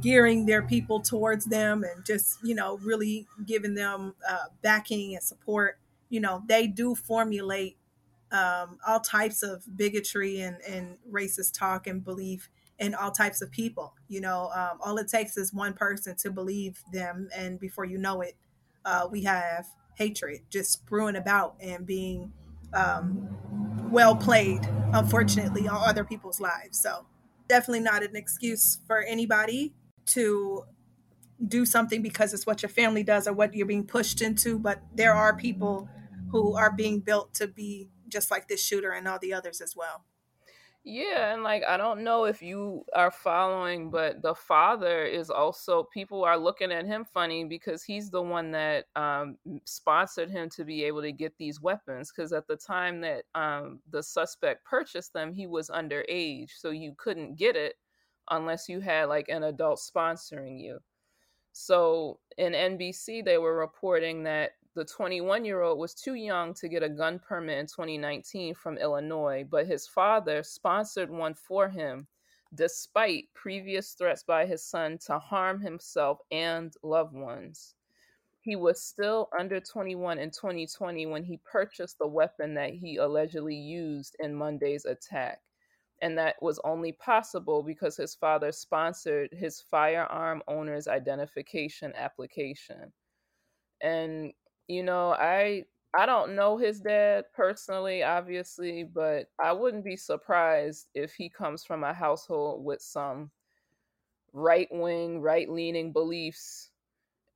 [0.00, 5.22] gearing their people towards them and just you know really giving them uh, backing and
[5.22, 5.78] support.
[6.08, 7.76] You know they do formulate
[8.30, 13.50] um, all types of bigotry and, and racist talk and belief in all types of
[13.50, 13.94] people.
[14.08, 17.98] You know um, all it takes is one person to believe them and before you
[17.98, 18.34] know it
[18.84, 22.32] uh, we have hatred just brewing about and being
[22.74, 23.28] um,
[23.90, 24.60] well played,
[24.92, 26.80] unfortunately, on other people's lives.
[26.80, 27.06] So
[27.48, 29.74] definitely not an excuse for anybody
[30.06, 30.64] to
[31.46, 34.58] do something because it's what your family does or what you're being pushed into.
[34.58, 35.88] But there are people
[36.30, 39.74] who are being built to be just like this shooter and all the others as
[39.76, 40.04] well.
[40.90, 45.82] Yeah, and like I don't know if you are following, but the father is also
[45.92, 50.64] people are looking at him funny because he's the one that um, sponsored him to
[50.64, 52.10] be able to get these weapons.
[52.10, 56.94] Because at the time that um, the suspect purchased them, he was underage, so you
[56.96, 57.74] couldn't get it
[58.30, 60.78] unless you had like an adult sponsoring you.
[61.52, 66.68] So in NBC, they were reporting that the 21 year old was too young to
[66.68, 72.06] get a gun permit in 2019 from Illinois, but his father sponsored one for him
[72.54, 77.74] despite previous threats by his son to harm himself and loved ones.
[78.40, 83.56] He was still under 21 in 2020 when he purchased the weapon that he allegedly
[83.56, 85.40] used in Monday's attack.
[86.00, 92.92] And that was only possible because his father sponsored his firearm owner's identification application.
[93.82, 94.32] And
[94.68, 100.88] you know, I I don't know his dad personally, obviously, but I wouldn't be surprised
[100.94, 103.30] if he comes from a household with some
[104.32, 106.70] right wing, right leaning beliefs.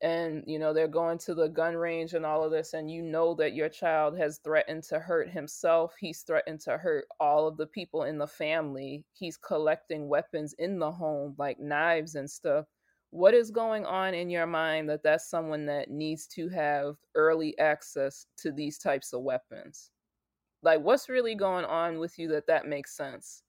[0.03, 3.03] And, you know, they're going to the gun range and all of this, and you
[3.03, 5.95] know that your child has threatened to hurt himself.
[5.99, 9.05] He's threatened to hurt all of the people in the family.
[9.13, 12.67] He's collecting weapons in the home, like knives and stuff
[13.13, 17.59] what is going on in your mind that that's someone that needs to have early
[17.59, 19.93] access to these types of weapons?
[20.63, 23.45] Like what's really going on with you that that makes sense?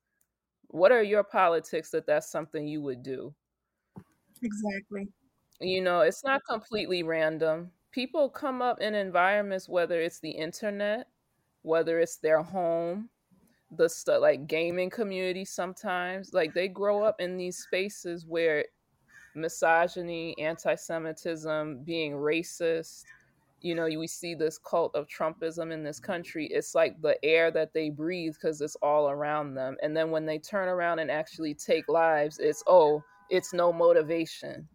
[0.69, 3.36] What are your politics that that's something you would do?
[4.41, 5.10] Exactly.
[5.60, 7.71] You know it's not completely random.
[7.91, 11.08] People come up in environments whether it's the internet
[11.63, 13.10] whether it's their home
[13.71, 18.65] the stuff like gaming community sometimes like they grow up in these spaces where
[19.36, 23.04] misogyny, anti Semitism, being racist.
[23.62, 26.48] You know, we see this cult of Trumpism in this country.
[26.48, 29.78] It's like the air that they breathe because it's all around them.
[29.82, 34.67] And then when they turn around and actually take lives, it's, oh, it's no motivation.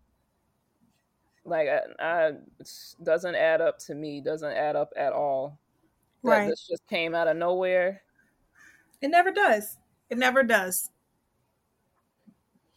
[1.45, 2.27] Like, I, I,
[2.59, 2.71] it
[3.03, 5.59] doesn't add up to me, doesn't add up at all.
[6.25, 6.49] That.
[6.49, 8.01] This just came out of nowhere.
[9.03, 9.77] It never does.
[10.09, 10.91] It never does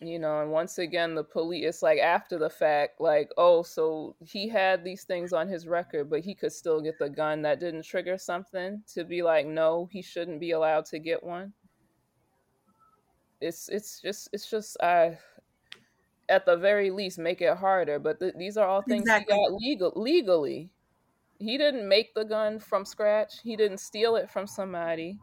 [0.02, 4.16] you know and once again the police it's like after the fact like oh so
[4.26, 7.42] he had these things on his record but he could still get the gun.
[7.44, 11.54] That didn't trigger something to be like no he shouldn't be allowed to get one.
[13.40, 15.18] It's it's just it's just i
[16.30, 19.36] at the very least make it harder but th- these are all things exactly.
[19.36, 20.70] he got legal legally.
[21.38, 23.42] He didn't make the gun from scratch.
[23.42, 25.18] He didn't steal it from somebody.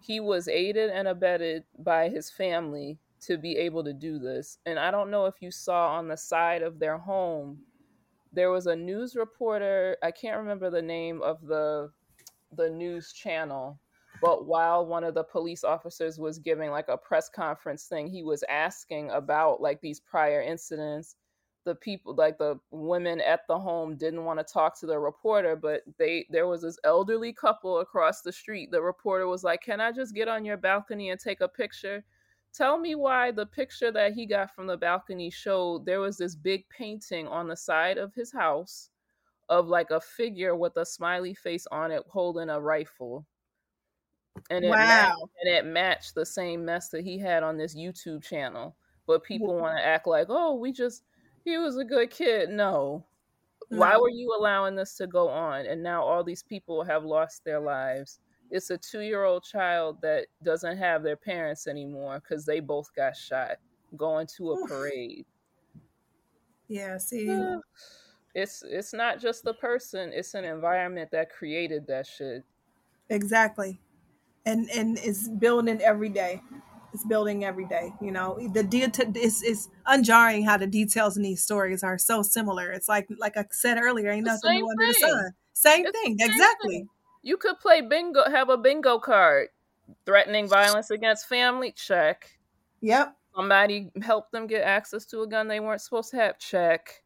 [0.00, 4.58] He was aided and abetted by his family to be able to do this.
[4.66, 7.58] And I don't know if you saw on the side of their home,
[8.32, 9.96] there was a news reporter.
[10.02, 11.90] I can't remember the name of the
[12.56, 13.78] the news channel,
[14.22, 18.22] but while one of the police officers was giving like a press conference thing, he
[18.22, 21.16] was asking about like these prior incidents
[21.68, 25.54] the people like the women at the home didn't want to talk to the reporter
[25.54, 29.78] but they there was this elderly couple across the street the reporter was like can
[29.78, 32.02] i just get on your balcony and take a picture
[32.52, 36.34] tell me why the picture that he got from the balcony showed there was this
[36.34, 38.90] big painting on the side of his house
[39.48, 43.24] of like a figure with a smiley face on it holding a rifle
[44.50, 44.76] and it wow.
[44.76, 48.76] matched, and it matched the same mess that he had on this youtube channel
[49.06, 51.02] but people want to act like oh we just
[51.48, 52.50] he was a good kid.
[52.50, 53.06] No.
[53.70, 53.78] no.
[53.78, 55.66] Why were you allowing this to go on?
[55.66, 58.20] And now all these people have lost their lives.
[58.50, 62.94] It's a two year old child that doesn't have their parents anymore because they both
[62.94, 63.56] got shot
[63.96, 65.26] going to a parade.
[66.68, 67.28] Yeah, see.
[68.34, 72.44] It's it's not just the person, it's an environment that created that shit.
[73.08, 73.80] Exactly.
[74.44, 76.42] And and it's building every day
[76.92, 77.92] it's building every day.
[78.00, 82.22] You know, the deal is is unjarring how the details in these stories are so
[82.22, 82.70] similar.
[82.72, 85.30] It's like like I said earlier, ain't nothing new under the sun.
[85.52, 86.74] Same it's thing, same exactly.
[86.76, 86.88] Thing.
[87.28, 89.48] You could play bingo, have a bingo card,
[90.06, 91.72] threatening violence against family.
[91.72, 92.38] Check.
[92.80, 93.14] Yep.
[93.36, 96.38] Somebody helped them get access to a gun they weren't supposed to have.
[96.38, 97.02] Check.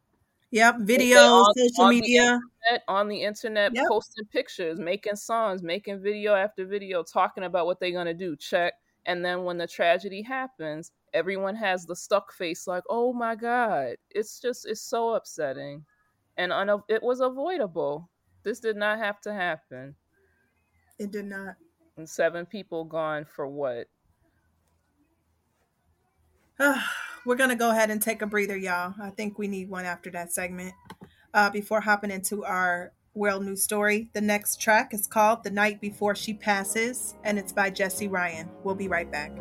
[0.52, 2.22] Yep, videos, on, social on media.
[2.22, 3.86] The internet, on the internet, yep.
[3.88, 8.36] posting pictures, making songs, making video after video, talking about what they're gonna do.
[8.36, 8.74] Check.
[9.06, 13.96] And then when the tragedy happens, everyone has the stuck face like, oh my God.
[14.08, 15.84] It's just, it's so upsetting.
[16.36, 18.08] And un- it was avoidable.
[18.44, 19.96] This did not have to happen.
[20.98, 21.56] It did not.
[21.96, 23.88] And seven people gone for what?
[27.24, 28.94] We're going to go ahead and take a breather, y'all.
[29.00, 30.74] I think we need one after that segment
[31.34, 34.08] uh, before hopping into our world news story.
[34.12, 38.48] The next track is called The Night Before She Passes, and it's by Jesse Ryan.
[38.64, 39.32] We'll be right back.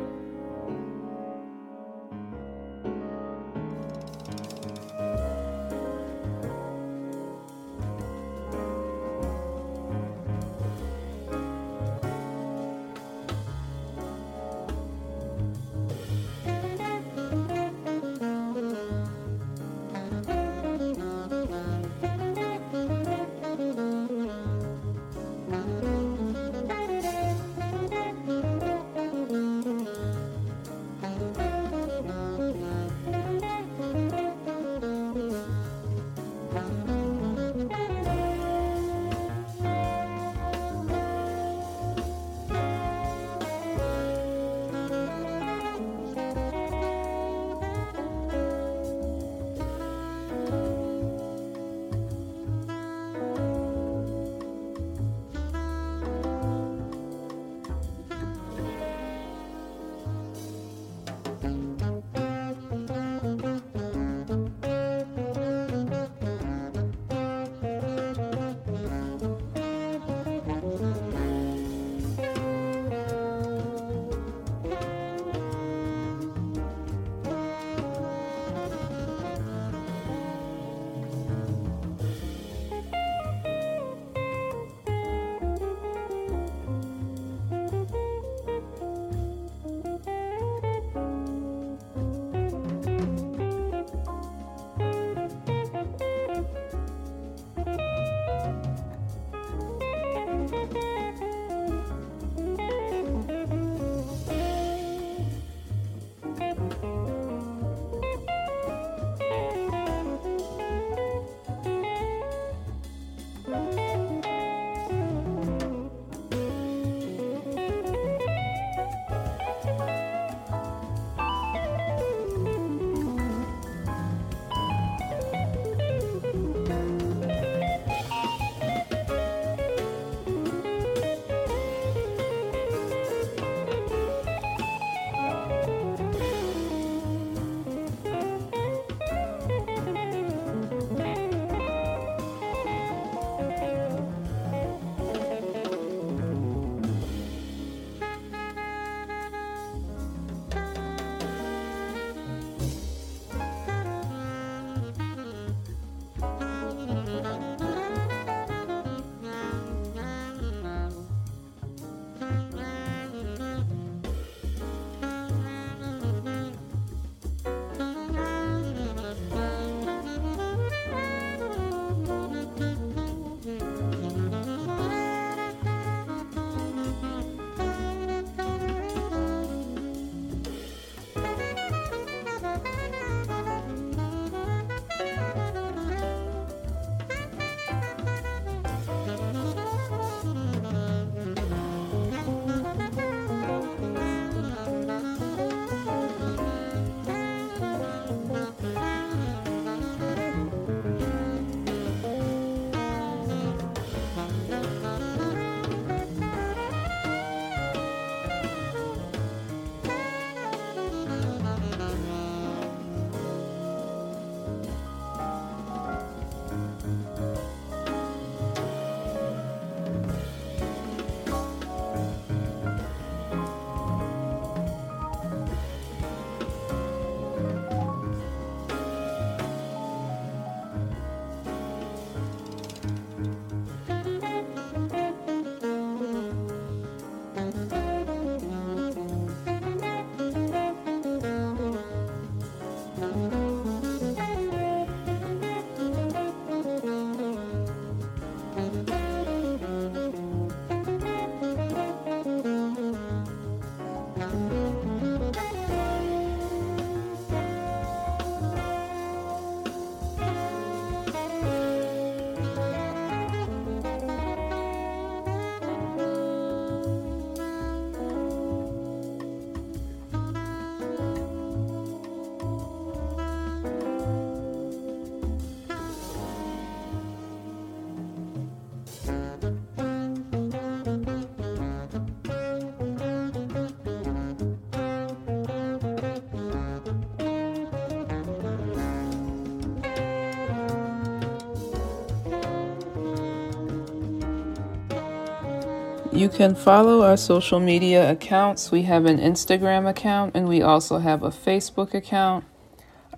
[296.22, 298.70] You can follow our social media accounts.
[298.70, 302.44] We have an Instagram account and we also have a Facebook account.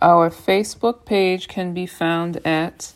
[0.01, 2.95] Our Facebook page can be found at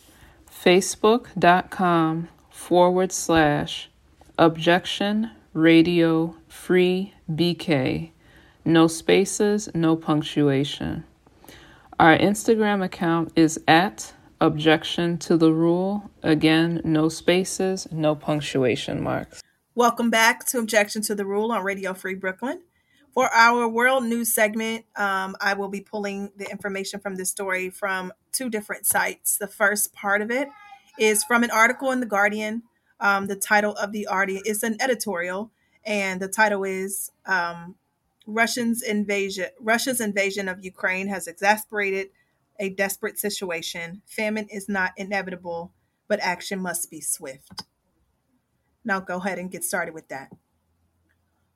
[0.51, 3.91] facebook.com forward slash
[4.39, 8.09] objection radio free BK.
[8.65, 11.03] No spaces, no punctuation.
[11.99, 16.09] Our Instagram account is at objection to the rule.
[16.23, 19.43] Again, no spaces, no punctuation marks.
[19.79, 22.63] Welcome back to Objection to the Rule on Radio Free Brooklyn.
[23.13, 27.69] For our world news segment, um, I will be pulling the information from this story
[27.69, 29.37] from two different sites.
[29.37, 30.49] The first part of it
[30.99, 32.63] is from an article in The Guardian.
[32.99, 35.49] Um, the title of the article is an editorial,
[35.85, 37.75] and the title is um,
[38.27, 42.09] Russians invasion Russia's invasion of Ukraine has exasperated
[42.59, 44.01] a desperate situation.
[44.05, 45.71] Famine is not inevitable,
[46.09, 47.63] but action must be swift.
[48.83, 50.31] Now go ahead and get started with that.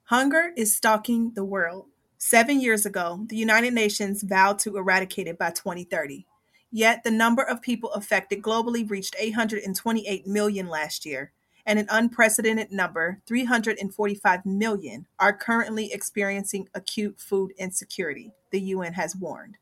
[0.06, 1.86] Hunger is stalking the world.
[2.18, 6.26] Seven years ago, the United Nations vowed to eradicate it by 2030.
[6.72, 11.32] Yet the number of people affected globally reached 828 million last year,
[11.66, 19.16] and an unprecedented number, 345 million, are currently experiencing acute food insecurity, the UN has
[19.16, 19.58] warned.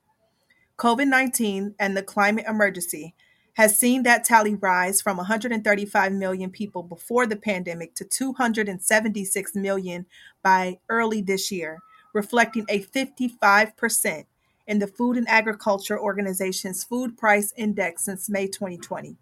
[0.77, 3.13] COVID 19 and the climate emergency
[3.53, 10.05] has seen that tally rise from 135 million people before the pandemic to 276 million
[10.41, 11.79] by early this year,
[12.13, 14.25] reflecting a 55%
[14.67, 19.17] in the Food and Agriculture Organization's Food Price Index since May 2020.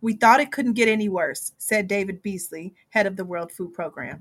[0.00, 3.72] We thought it couldn't get any worse, said David Beasley, head of the World Food
[3.72, 4.20] Program.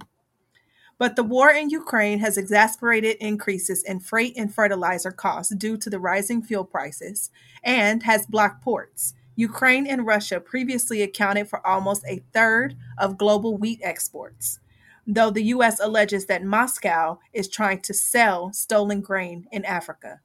[0.97, 5.89] But the war in Ukraine has exacerbated increases in freight and fertilizer costs due to
[5.89, 7.29] the rising fuel prices
[7.63, 13.57] and has blocked ports Ukraine and Russia previously accounted for almost a third of global
[13.57, 14.59] wheat exports,
[15.07, 15.79] though the U.S.
[15.79, 20.21] alleges that Moscow is trying to sell stolen grain in Africa.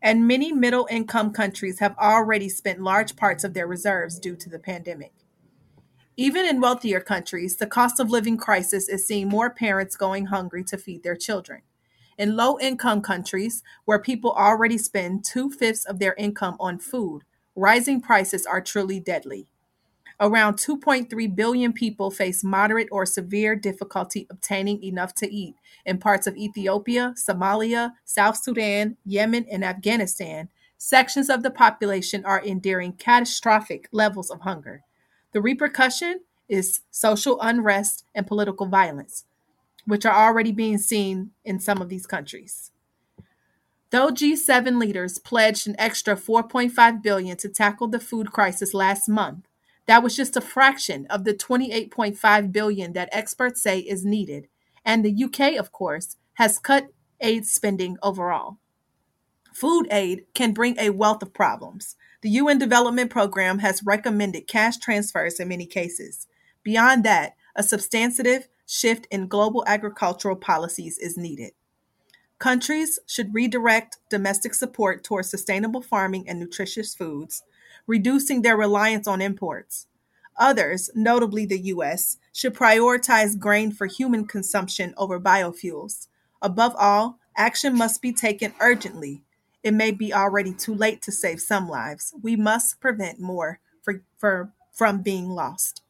[0.00, 4.48] And many middle income countries have already spent large parts of their reserves due to
[4.48, 5.12] the pandemic.
[6.16, 10.64] Even in wealthier countries, the cost of living crisis is seeing more parents going hungry
[10.64, 11.60] to feed their children.
[12.16, 17.24] In low income countries, where people already spend two fifths of their income on food,
[17.56, 19.48] rising prices are truly deadly.
[20.18, 26.26] Around 2.3 billion people face moderate or severe difficulty obtaining enough to eat in parts
[26.26, 30.48] of Ethiopia, Somalia, South Sudan, Yemen, and Afghanistan.
[30.78, 34.84] Sections of the population are enduring catastrophic levels of hunger.
[35.32, 39.24] The repercussion is social unrest and political violence,
[39.84, 42.70] which are already being seen in some of these countries.
[43.90, 49.46] Though G7 leaders pledged an extra 4.5 billion to tackle the food crisis last month,
[49.86, 54.48] that was just a fraction of the 28.5 billion that experts say is needed,
[54.84, 56.88] and the UK, of course, has cut
[57.20, 58.58] aid spending overall.
[59.54, 61.96] Food aid can bring a wealth of problems.
[62.20, 66.26] The UN Development Program has recommended cash transfers in many cases.
[66.62, 71.52] Beyond that, a substantive shift in global agricultural policies is needed.
[72.38, 77.42] Countries should redirect domestic support towards sustainable farming and nutritious foods,
[77.86, 79.86] reducing their reliance on imports.
[80.38, 86.08] Others, notably the US, should prioritize grain for human consumption over biofuels.
[86.42, 89.22] Above all, action must be taken urgently.
[89.62, 92.12] It may be already too late to save some lives.
[92.22, 95.82] We must prevent more for, for, from being lost.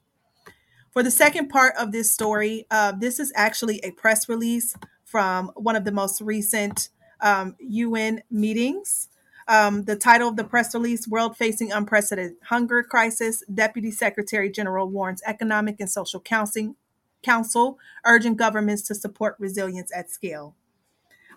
[0.92, 4.74] For the second part of this story, uh, this is actually a press release
[5.16, 6.90] from one of the most recent
[7.22, 9.08] um, UN meetings.
[9.48, 13.42] Um, the title of the press release World Facing Unprecedented Hunger Crisis.
[13.54, 16.76] Deputy Secretary General warns Economic and Social Council,
[17.22, 20.54] Council urging governments to support resilience at scale.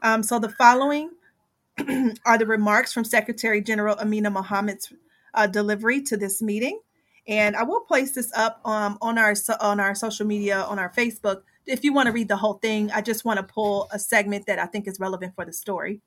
[0.01, 1.11] Um, so the following
[2.25, 4.91] are the remarks from Secretary General Amina Mohammed's
[5.33, 6.81] uh, delivery to this meeting.
[7.29, 10.91] And I will place this up um, on our on our social media on our
[10.91, 13.99] Facebook if you want to read the whole thing, I just want to pull a
[13.99, 16.01] segment that I think is relevant for the story.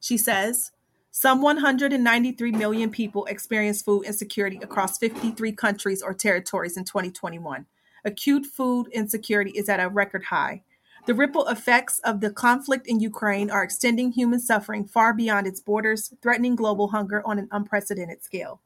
[0.00, 0.72] She says,
[1.12, 7.66] some 193 million people experienced food insecurity across 53 countries or territories in 2021.
[8.04, 10.62] Acute food insecurity is at a record high.
[11.06, 15.60] The ripple effects of the conflict in Ukraine are extending human suffering far beyond its
[15.60, 18.60] borders, threatening global hunger on an unprecedented scale.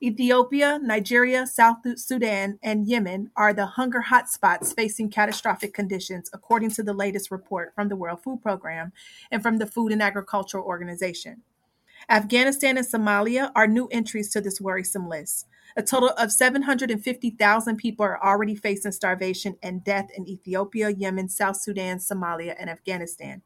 [0.00, 6.84] Ethiopia, Nigeria, South Sudan, and Yemen are the hunger hotspots facing catastrophic conditions, according to
[6.84, 8.92] the latest report from the World Food Program
[9.32, 11.42] and from the Food and Agricultural Organization.
[12.08, 15.46] Afghanistan and Somalia are new entries to this worrisome list.
[15.76, 21.56] A total of 750,000 people are already facing starvation and death in Ethiopia, Yemen, South
[21.56, 23.42] Sudan, Somalia, and Afghanistan.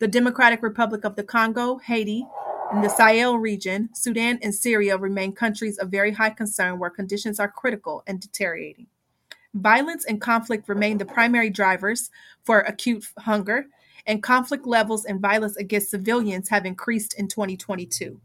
[0.00, 2.26] The Democratic Republic of the Congo, Haiti,
[2.74, 7.38] and the Sahel region, Sudan, and Syria remain countries of very high concern where conditions
[7.38, 8.88] are critical and deteriorating.
[9.54, 12.10] Violence and conflict remain the primary drivers
[12.42, 13.66] for acute hunger,
[14.06, 18.20] and conflict levels and violence against civilians have increased in 2022.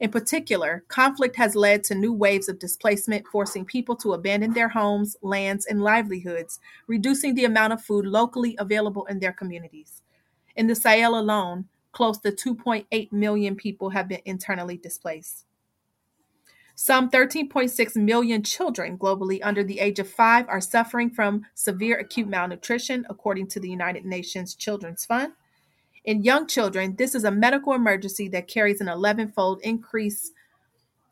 [0.00, 4.70] In particular, conflict has led to new waves of displacement, forcing people to abandon their
[4.70, 10.00] homes, lands, and livelihoods, reducing the amount of food locally available in their communities.
[10.56, 15.44] In the Sahel alone, close to 2.8 million people have been internally displaced.
[16.74, 22.26] Some 13.6 million children globally under the age of five are suffering from severe acute
[22.28, 25.34] malnutrition, according to the United Nations Children's Fund.
[26.04, 30.32] In young children, this is a medical emergency that carries an 11 fold increase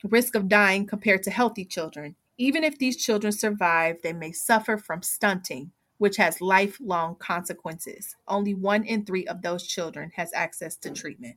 [0.05, 2.17] risk of dying compared to healthy children.
[2.39, 8.17] Even if these children survive, they may suffer from stunting, which has lifelong consequences.
[8.27, 11.37] Only one in three of those children has access to treatment.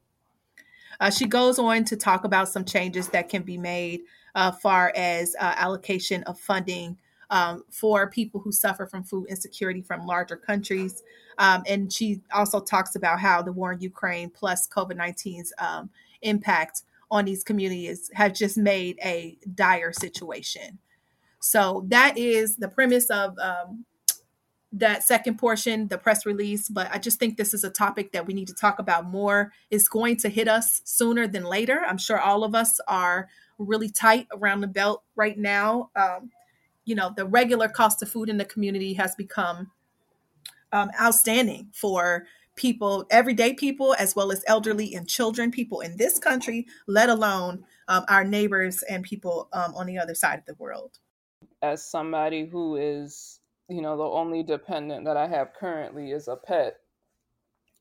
[0.99, 4.01] Uh, she goes on to talk about some changes that can be made
[4.35, 6.97] uh, far as uh, allocation of funding
[7.31, 11.01] um, for people who suffer from food insecurity from larger countries.
[11.37, 15.89] Um, and she also talks about how the war in Ukraine plus COVID 19's um,
[16.21, 20.77] impact on these communities have just made a dire situation.
[21.39, 23.85] So that is the premise of um,
[24.73, 26.69] that second portion, the press release.
[26.69, 29.51] But I just think this is a topic that we need to talk about more.
[29.69, 31.81] It's going to hit us sooner than later.
[31.87, 35.89] I'm sure all of us are really tight around the belt right now.
[35.95, 36.31] Um,
[36.85, 39.71] you know, the regular cost of food in the community has become
[40.71, 46.17] um, outstanding for people, everyday people, as well as elderly and children, people in this
[46.17, 50.55] country, let alone um, our neighbors and people um, on the other side of the
[50.55, 50.99] world.
[51.61, 53.40] As somebody who is,
[53.71, 56.77] you know, the only dependent that I have currently is a pet,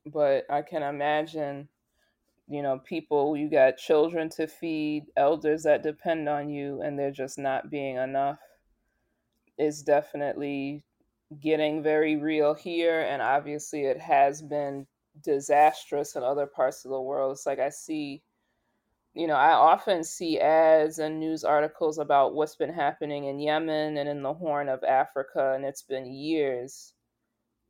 [0.05, 1.67] but I can imagine
[2.47, 7.11] you know people you got children to feed elders that depend on you and they're
[7.11, 8.39] just not being enough.
[9.57, 10.83] Is definitely
[11.39, 14.87] getting very real here and obviously it has been
[15.21, 17.33] disastrous in other parts of the world.
[17.33, 18.23] It's like i see
[19.13, 23.97] you know i often see ads and news articles about what's been happening in yemen
[23.97, 26.93] and in the horn of africa and it's been years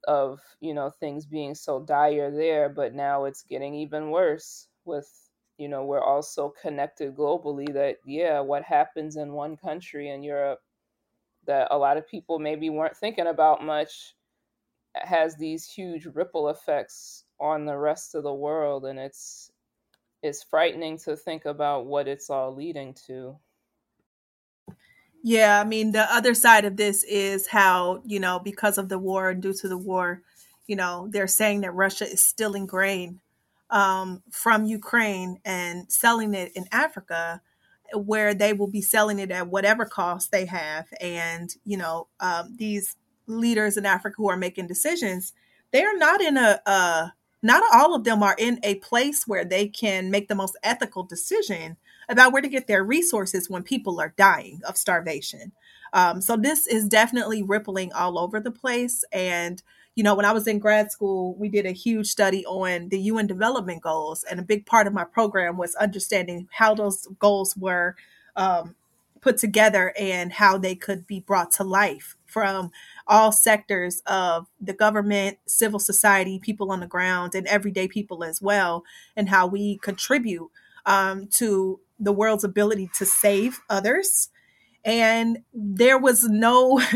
[0.07, 5.09] of you know things being so dire there but now it's getting even worse with
[5.57, 10.59] you know we're also connected globally that yeah what happens in one country in europe
[11.45, 14.15] that a lot of people maybe weren't thinking about much
[14.95, 19.50] has these huge ripple effects on the rest of the world and it's
[20.23, 23.35] it's frightening to think about what it's all leading to
[25.23, 28.99] yeah i mean the other side of this is how you know because of the
[28.99, 30.21] war and due to the war
[30.67, 33.19] you know they're saying that russia is stealing grain
[33.71, 37.41] um, from Ukraine and selling it in Africa,
[37.93, 40.87] where they will be selling it at whatever cost they have.
[40.99, 42.97] And, you know, um, these
[43.27, 45.33] leaders in Africa who are making decisions,
[45.71, 49.45] they are not in a, a, not all of them are in a place where
[49.45, 51.77] they can make the most ethical decision
[52.09, 55.51] about where to get their resources when people are dying of starvation.
[55.93, 59.03] Um, so this is definitely rippling all over the place.
[59.11, 59.61] And
[59.95, 62.99] you know, when I was in grad school, we did a huge study on the
[62.99, 64.23] UN development goals.
[64.29, 67.95] And a big part of my program was understanding how those goals were
[68.37, 68.75] um,
[69.19, 72.71] put together and how they could be brought to life from
[73.07, 78.41] all sectors of the government, civil society, people on the ground, and everyday people as
[78.41, 78.83] well,
[79.15, 80.49] and how we contribute
[80.85, 84.29] um, to the world's ability to save others.
[84.83, 86.81] And there was no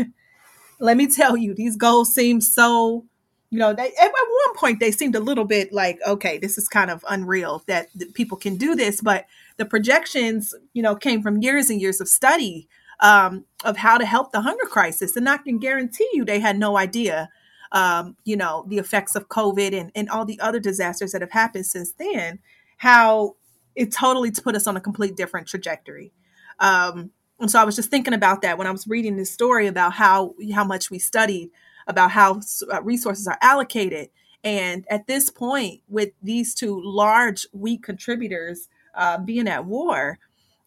[0.78, 3.04] let me tell you, these goals seem so,
[3.50, 6.68] you know, they, at one point they seemed a little bit like, okay, this is
[6.68, 9.00] kind of unreal that, that people can do this.
[9.00, 9.26] But
[9.56, 12.68] the projections, you know, came from years and years of study
[13.00, 15.16] um, of how to help the hunger crisis.
[15.16, 17.28] And I can guarantee you they had no idea,
[17.72, 21.32] um, you know, the effects of COVID and, and all the other disasters that have
[21.32, 22.38] happened since then,
[22.78, 23.36] how
[23.74, 26.12] it totally put us on a complete different trajectory.
[26.58, 29.66] Um, and so I was just thinking about that when I was reading this story
[29.66, 31.50] about how how much we studied
[31.86, 32.40] about how
[32.72, 34.08] uh, resources are allocated.
[34.42, 40.18] And at this point, with these two large, weak contributors uh, being at war,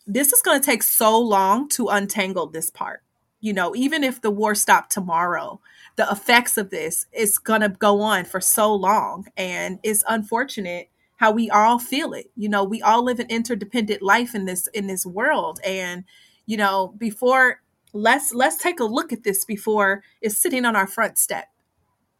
[0.09, 3.03] this is going to take so long to untangle this part.
[3.41, 5.61] You know, even if the war stopped tomorrow,
[5.95, 9.27] the effects of this is going to go on for so long.
[9.37, 12.31] And it's unfortunate how we all feel it.
[12.35, 16.05] You know, we all live an interdependent life in this in this world, and
[16.45, 17.61] you know, before
[17.93, 21.47] let's let's take a look at this before it's sitting on our front step.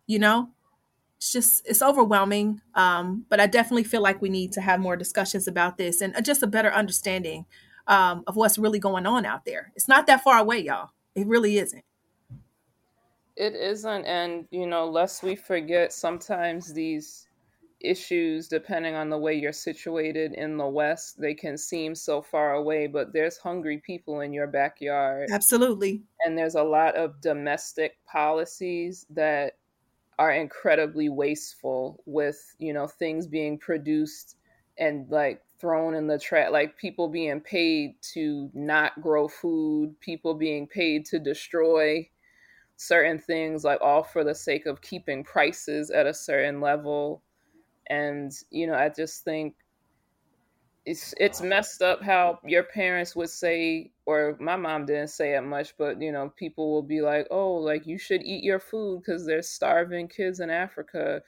[0.05, 0.49] You know,
[1.17, 2.61] it's just it's overwhelming.
[2.75, 6.15] Um, but I definitely feel like we need to have more discussions about this and
[6.15, 7.45] uh, just a better understanding
[7.89, 9.73] um, of what's really going on out there.
[9.75, 10.91] It's not that far away, y'all.
[11.15, 11.83] It really isn't.
[13.35, 17.27] It isn't, and you know, lest we forget, sometimes these
[17.79, 22.53] issues, depending on the way you're situated in the West, they can seem so far
[22.53, 25.29] away, but there's hungry people in your backyard.
[25.31, 26.03] Absolutely.
[26.25, 29.53] And there's a lot of domestic policies that
[30.19, 34.35] are incredibly wasteful with, you know, things being produced
[34.77, 40.33] and like thrown in the trash, like people being paid to not grow food, people
[40.33, 42.07] being paid to destroy
[42.77, 47.21] certain things, like all for the sake of keeping prices at a certain level.
[47.87, 49.55] And you know i just think
[50.85, 55.41] it's it's messed up how your parents would say or my mom didn't say it
[55.41, 58.99] much but you know people will be like oh like you should eat your food
[58.99, 61.21] because there's starving kids in africa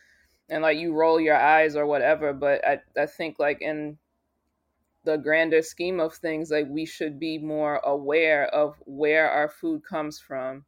[0.50, 3.98] and like you roll your eyes or whatever but i i think like in
[5.04, 9.82] the grander scheme of things like we should be more aware of where our food
[9.84, 10.66] comes from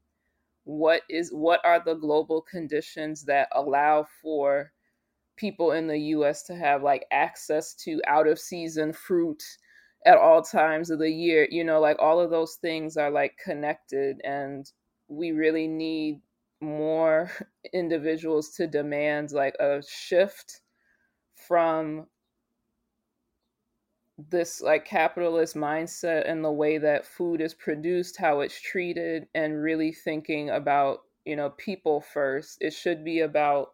[0.65, 4.71] what is what are the global conditions that allow for
[5.35, 9.43] people in the US to have like access to out of season fruit
[10.05, 11.47] at all times of the year.
[11.49, 14.69] You know, like all of those things are like connected and
[15.07, 16.21] we really need
[16.61, 17.29] more
[17.73, 20.61] individuals to demand like a shift
[21.47, 22.07] from
[24.17, 29.61] this like capitalist mindset and the way that food is produced, how it's treated, and
[29.61, 32.57] really thinking about, you know, people first.
[32.61, 33.73] It should be about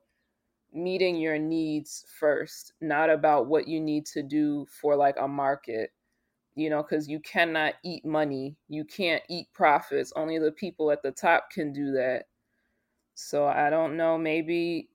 [0.74, 5.92] meeting your needs first, not about what you need to do for like a market,
[6.56, 10.14] you know, because you cannot eat money, you can't eat profits.
[10.16, 12.26] Only the people at the top can do that.
[13.16, 14.90] So I don't know, maybe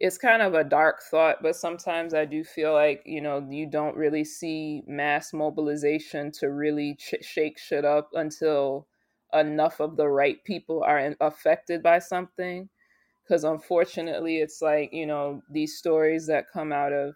[0.00, 3.66] it's kind of a dark thought, but sometimes I do feel like, you know, you
[3.66, 8.86] don't really see mass mobilization to really ch- shake shit up until
[9.34, 12.68] enough of the right people are in- affected by something.
[13.22, 17.14] Because unfortunately it's like you know these stories that come out of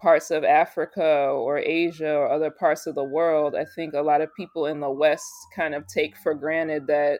[0.00, 4.20] parts of africa or asia or other parts of the world i think a lot
[4.20, 7.18] of people in the west kind of take for granted that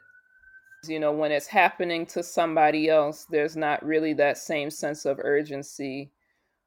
[0.88, 5.18] you know when it's happening to somebody else there's not really that same sense of
[5.20, 6.10] urgency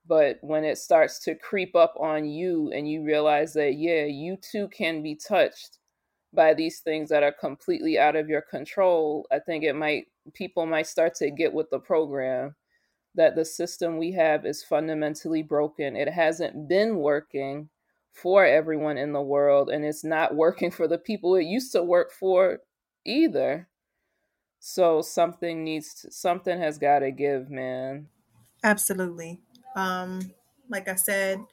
[0.07, 4.38] but when it starts to creep up on you and you realize that yeah you
[4.38, 5.78] too can be touched
[6.34, 10.65] by these things that are completely out of your control i think it might people
[10.65, 12.55] might start to get with the program
[13.15, 15.95] that the system we have is fundamentally broken.
[15.95, 17.70] It hasn't been working
[18.13, 21.84] for everyone in the world, and it's not working for the people it used to
[21.84, 22.59] work for
[23.05, 23.67] either.
[24.60, 28.10] So something needs to, something has got to give, man.
[28.64, 29.39] Absolutely.
[29.76, 30.34] Um,
[30.68, 31.43] like I said,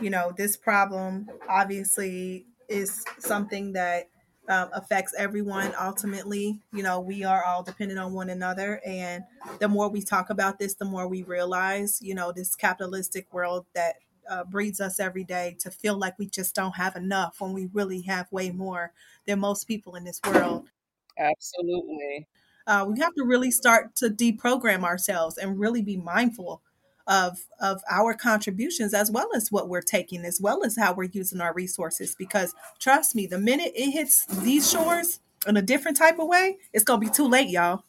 [0.00, 4.08] you know, this problem obviously is something that
[4.48, 6.60] um, affects everyone ultimately.
[6.72, 8.80] You know, we are all dependent on one another.
[8.84, 9.24] And
[9.60, 13.66] the more we talk about this, the more we realize, you know, this capitalistic world
[13.74, 13.96] that
[14.28, 17.66] uh, breeds us every day to feel like we just don't have enough when we
[17.66, 18.92] really have way more
[19.26, 20.70] than most people in this world.
[21.18, 22.28] Absolutely.
[22.66, 26.62] Uh, we have to really start to deprogram ourselves and really be mindful
[27.06, 31.10] of of our contributions as well as what we're taking as well as how we're
[31.12, 32.14] using our resources.
[32.14, 36.56] Because trust me the minute it hits these shores in a different type of way
[36.72, 37.84] it's gonna be too late y'all.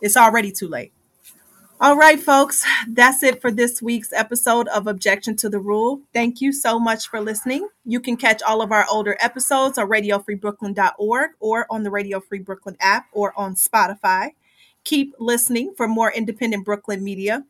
[0.00, 0.92] It's already too late
[1.80, 6.40] all right folks that's it for this week's episode of objection to the rule thank
[6.40, 11.30] you so much for listening you can catch all of our older episodes on radiofreebrooklyn.org
[11.40, 14.30] or on the radio free brooklyn app or on spotify
[14.84, 17.44] keep listening for more independent brooklyn media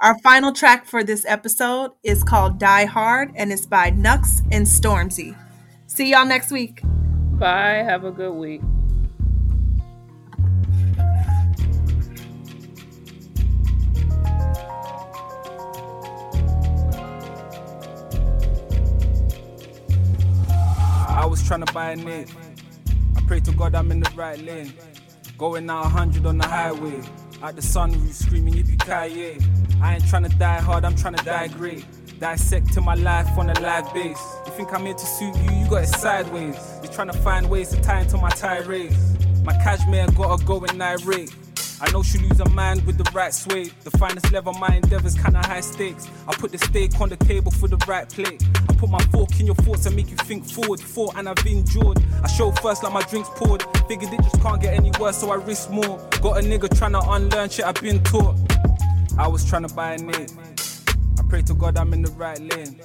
[0.00, 4.66] our final track for this episode is called Die Hard and it's by Knucks and
[4.66, 5.36] Stormzy.
[5.88, 6.80] See y'all next week.
[7.38, 7.84] Bye.
[7.86, 8.62] Have a good week.
[21.20, 22.26] I was trying to buy a name.
[23.14, 24.72] I pray to God I'm in the right lane.
[25.36, 26.98] Going out 100 on the highway.
[27.42, 29.46] At the sunroof screaming yippee ki
[29.82, 31.84] I ain't trying to die hard, I'm trying to die great.
[32.18, 34.18] Dissecting my life on a live base.
[34.46, 36.56] You think I'm here to suit you, you got it sideways.
[36.82, 39.18] You're trying to find ways to tie into my tirades.
[39.44, 41.34] My cashmere gotta go in irate.
[41.82, 43.70] I know she lose her mind with the right sway.
[43.84, 46.08] The finest level, my endeavors kinda high stakes.
[46.28, 48.42] I put the steak on the table for the right plate.
[48.68, 50.80] I put my fork in your thoughts and make you think forward.
[50.80, 52.02] Thought and I've endured.
[52.22, 53.64] I show first like my drinks poured.
[53.88, 55.98] Figured it just can't get any worse, so I risk more.
[56.20, 58.36] Got a nigga trying to unlearn shit I've been taught.
[59.16, 60.28] I was trying to buy a name.
[61.18, 62.78] I pray to God I'm in the right lane.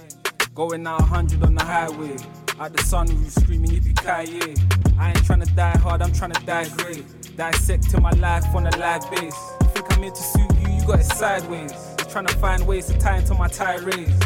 [0.54, 2.16] Going out 100 on the highway.
[2.58, 4.56] At the sunroof screaming yippee ki
[4.98, 7.04] I ain't trying to die hard, I'm trying to die great.
[7.36, 9.36] Dissecting my life on a live base.
[9.62, 11.72] You think I'm here to suit you, you got it sideways.
[11.98, 14.18] Just trying to find ways to tie into my tirades.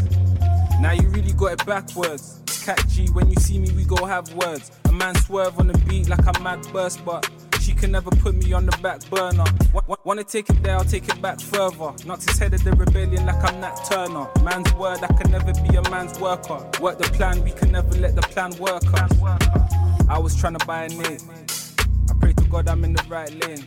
[0.80, 2.39] Now you really got it backwards.
[2.64, 4.72] Cat G, when you see me, we go have words.
[4.86, 7.28] A man swerve on the beat like a mad burst, but
[7.60, 9.45] she can never put me on the back burner.
[9.74, 11.93] W- wanna take it there, I'll take it back further.
[12.05, 14.28] Knocks his head at the rebellion like I'm Nat Turner.
[14.43, 16.60] Man's word, I can never be a man's worker.
[16.80, 19.12] Work the plan, we can never let the plan work us.
[20.07, 21.20] I was trying to buy a name.
[22.10, 23.66] I pray to God I'm in the right lane.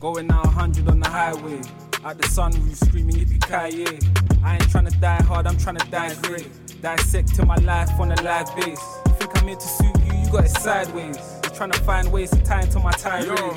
[0.00, 1.60] Going out 100 on the highway.
[2.04, 4.08] At the sunroof screaming yippee ki
[4.42, 6.48] I ain't trying to die hard, I'm trying to die great.
[6.80, 8.80] Dissecting my life on a live base.
[9.06, 11.18] You think I'm here to suit you, you got it sideways.
[11.42, 13.56] You're trying to find ways to tie into my tirade.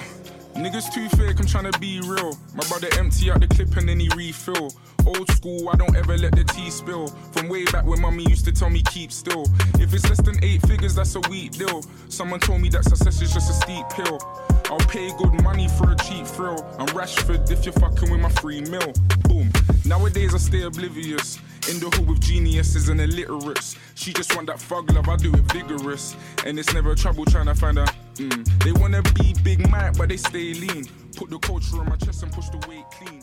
[0.55, 2.37] Niggas too fake, I'm trying to be real.
[2.53, 4.73] My brother empty out the clip and then he refill.
[5.05, 7.07] Old school, I don't ever let the tea spill.
[7.31, 9.45] From way back when mommy used to tell me keep still.
[9.79, 11.83] If it's less than eight figures, that's a weak deal.
[12.09, 14.19] Someone told me that success is just a steep hill.
[14.65, 16.63] I'll pay good money for a cheap thrill.
[16.77, 18.93] I'm Rashford if you're fucking with my free mill.
[19.23, 19.51] Boom.
[19.85, 21.39] Nowadays I stay oblivious.
[21.69, 23.75] In the hood with geniuses and illiterates.
[23.95, 26.15] She just want that fug love, I do it vigorous.
[26.45, 27.85] And it's never trouble trying to find a.
[28.15, 28.63] Mm.
[28.63, 30.85] They wanna be big Mike, but they stay lean.
[31.15, 33.20] Put the culture on my chest and push the weight clean.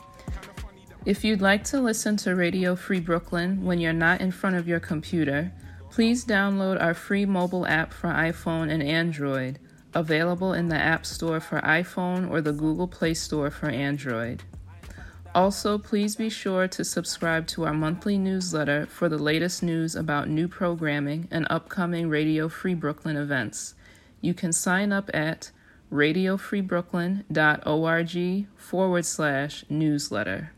[1.08, 4.68] If you'd like to listen to Radio Free Brooklyn when you're not in front of
[4.68, 5.50] your computer,
[5.88, 9.58] please download our free mobile app for iPhone and Android,
[9.94, 14.42] available in the App Store for iPhone or the Google Play Store for Android.
[15.34, 20.28] Also, please be sure to subscribe to our monthly newsletter for the latest news about
[20.28, 23.74] new programming and upcoming Radio Free Brooklyn events.
[24.20, 25.52] You can sign up at
[25.90, 30.52] radiofreebrooklyn.org forward slash newsletter.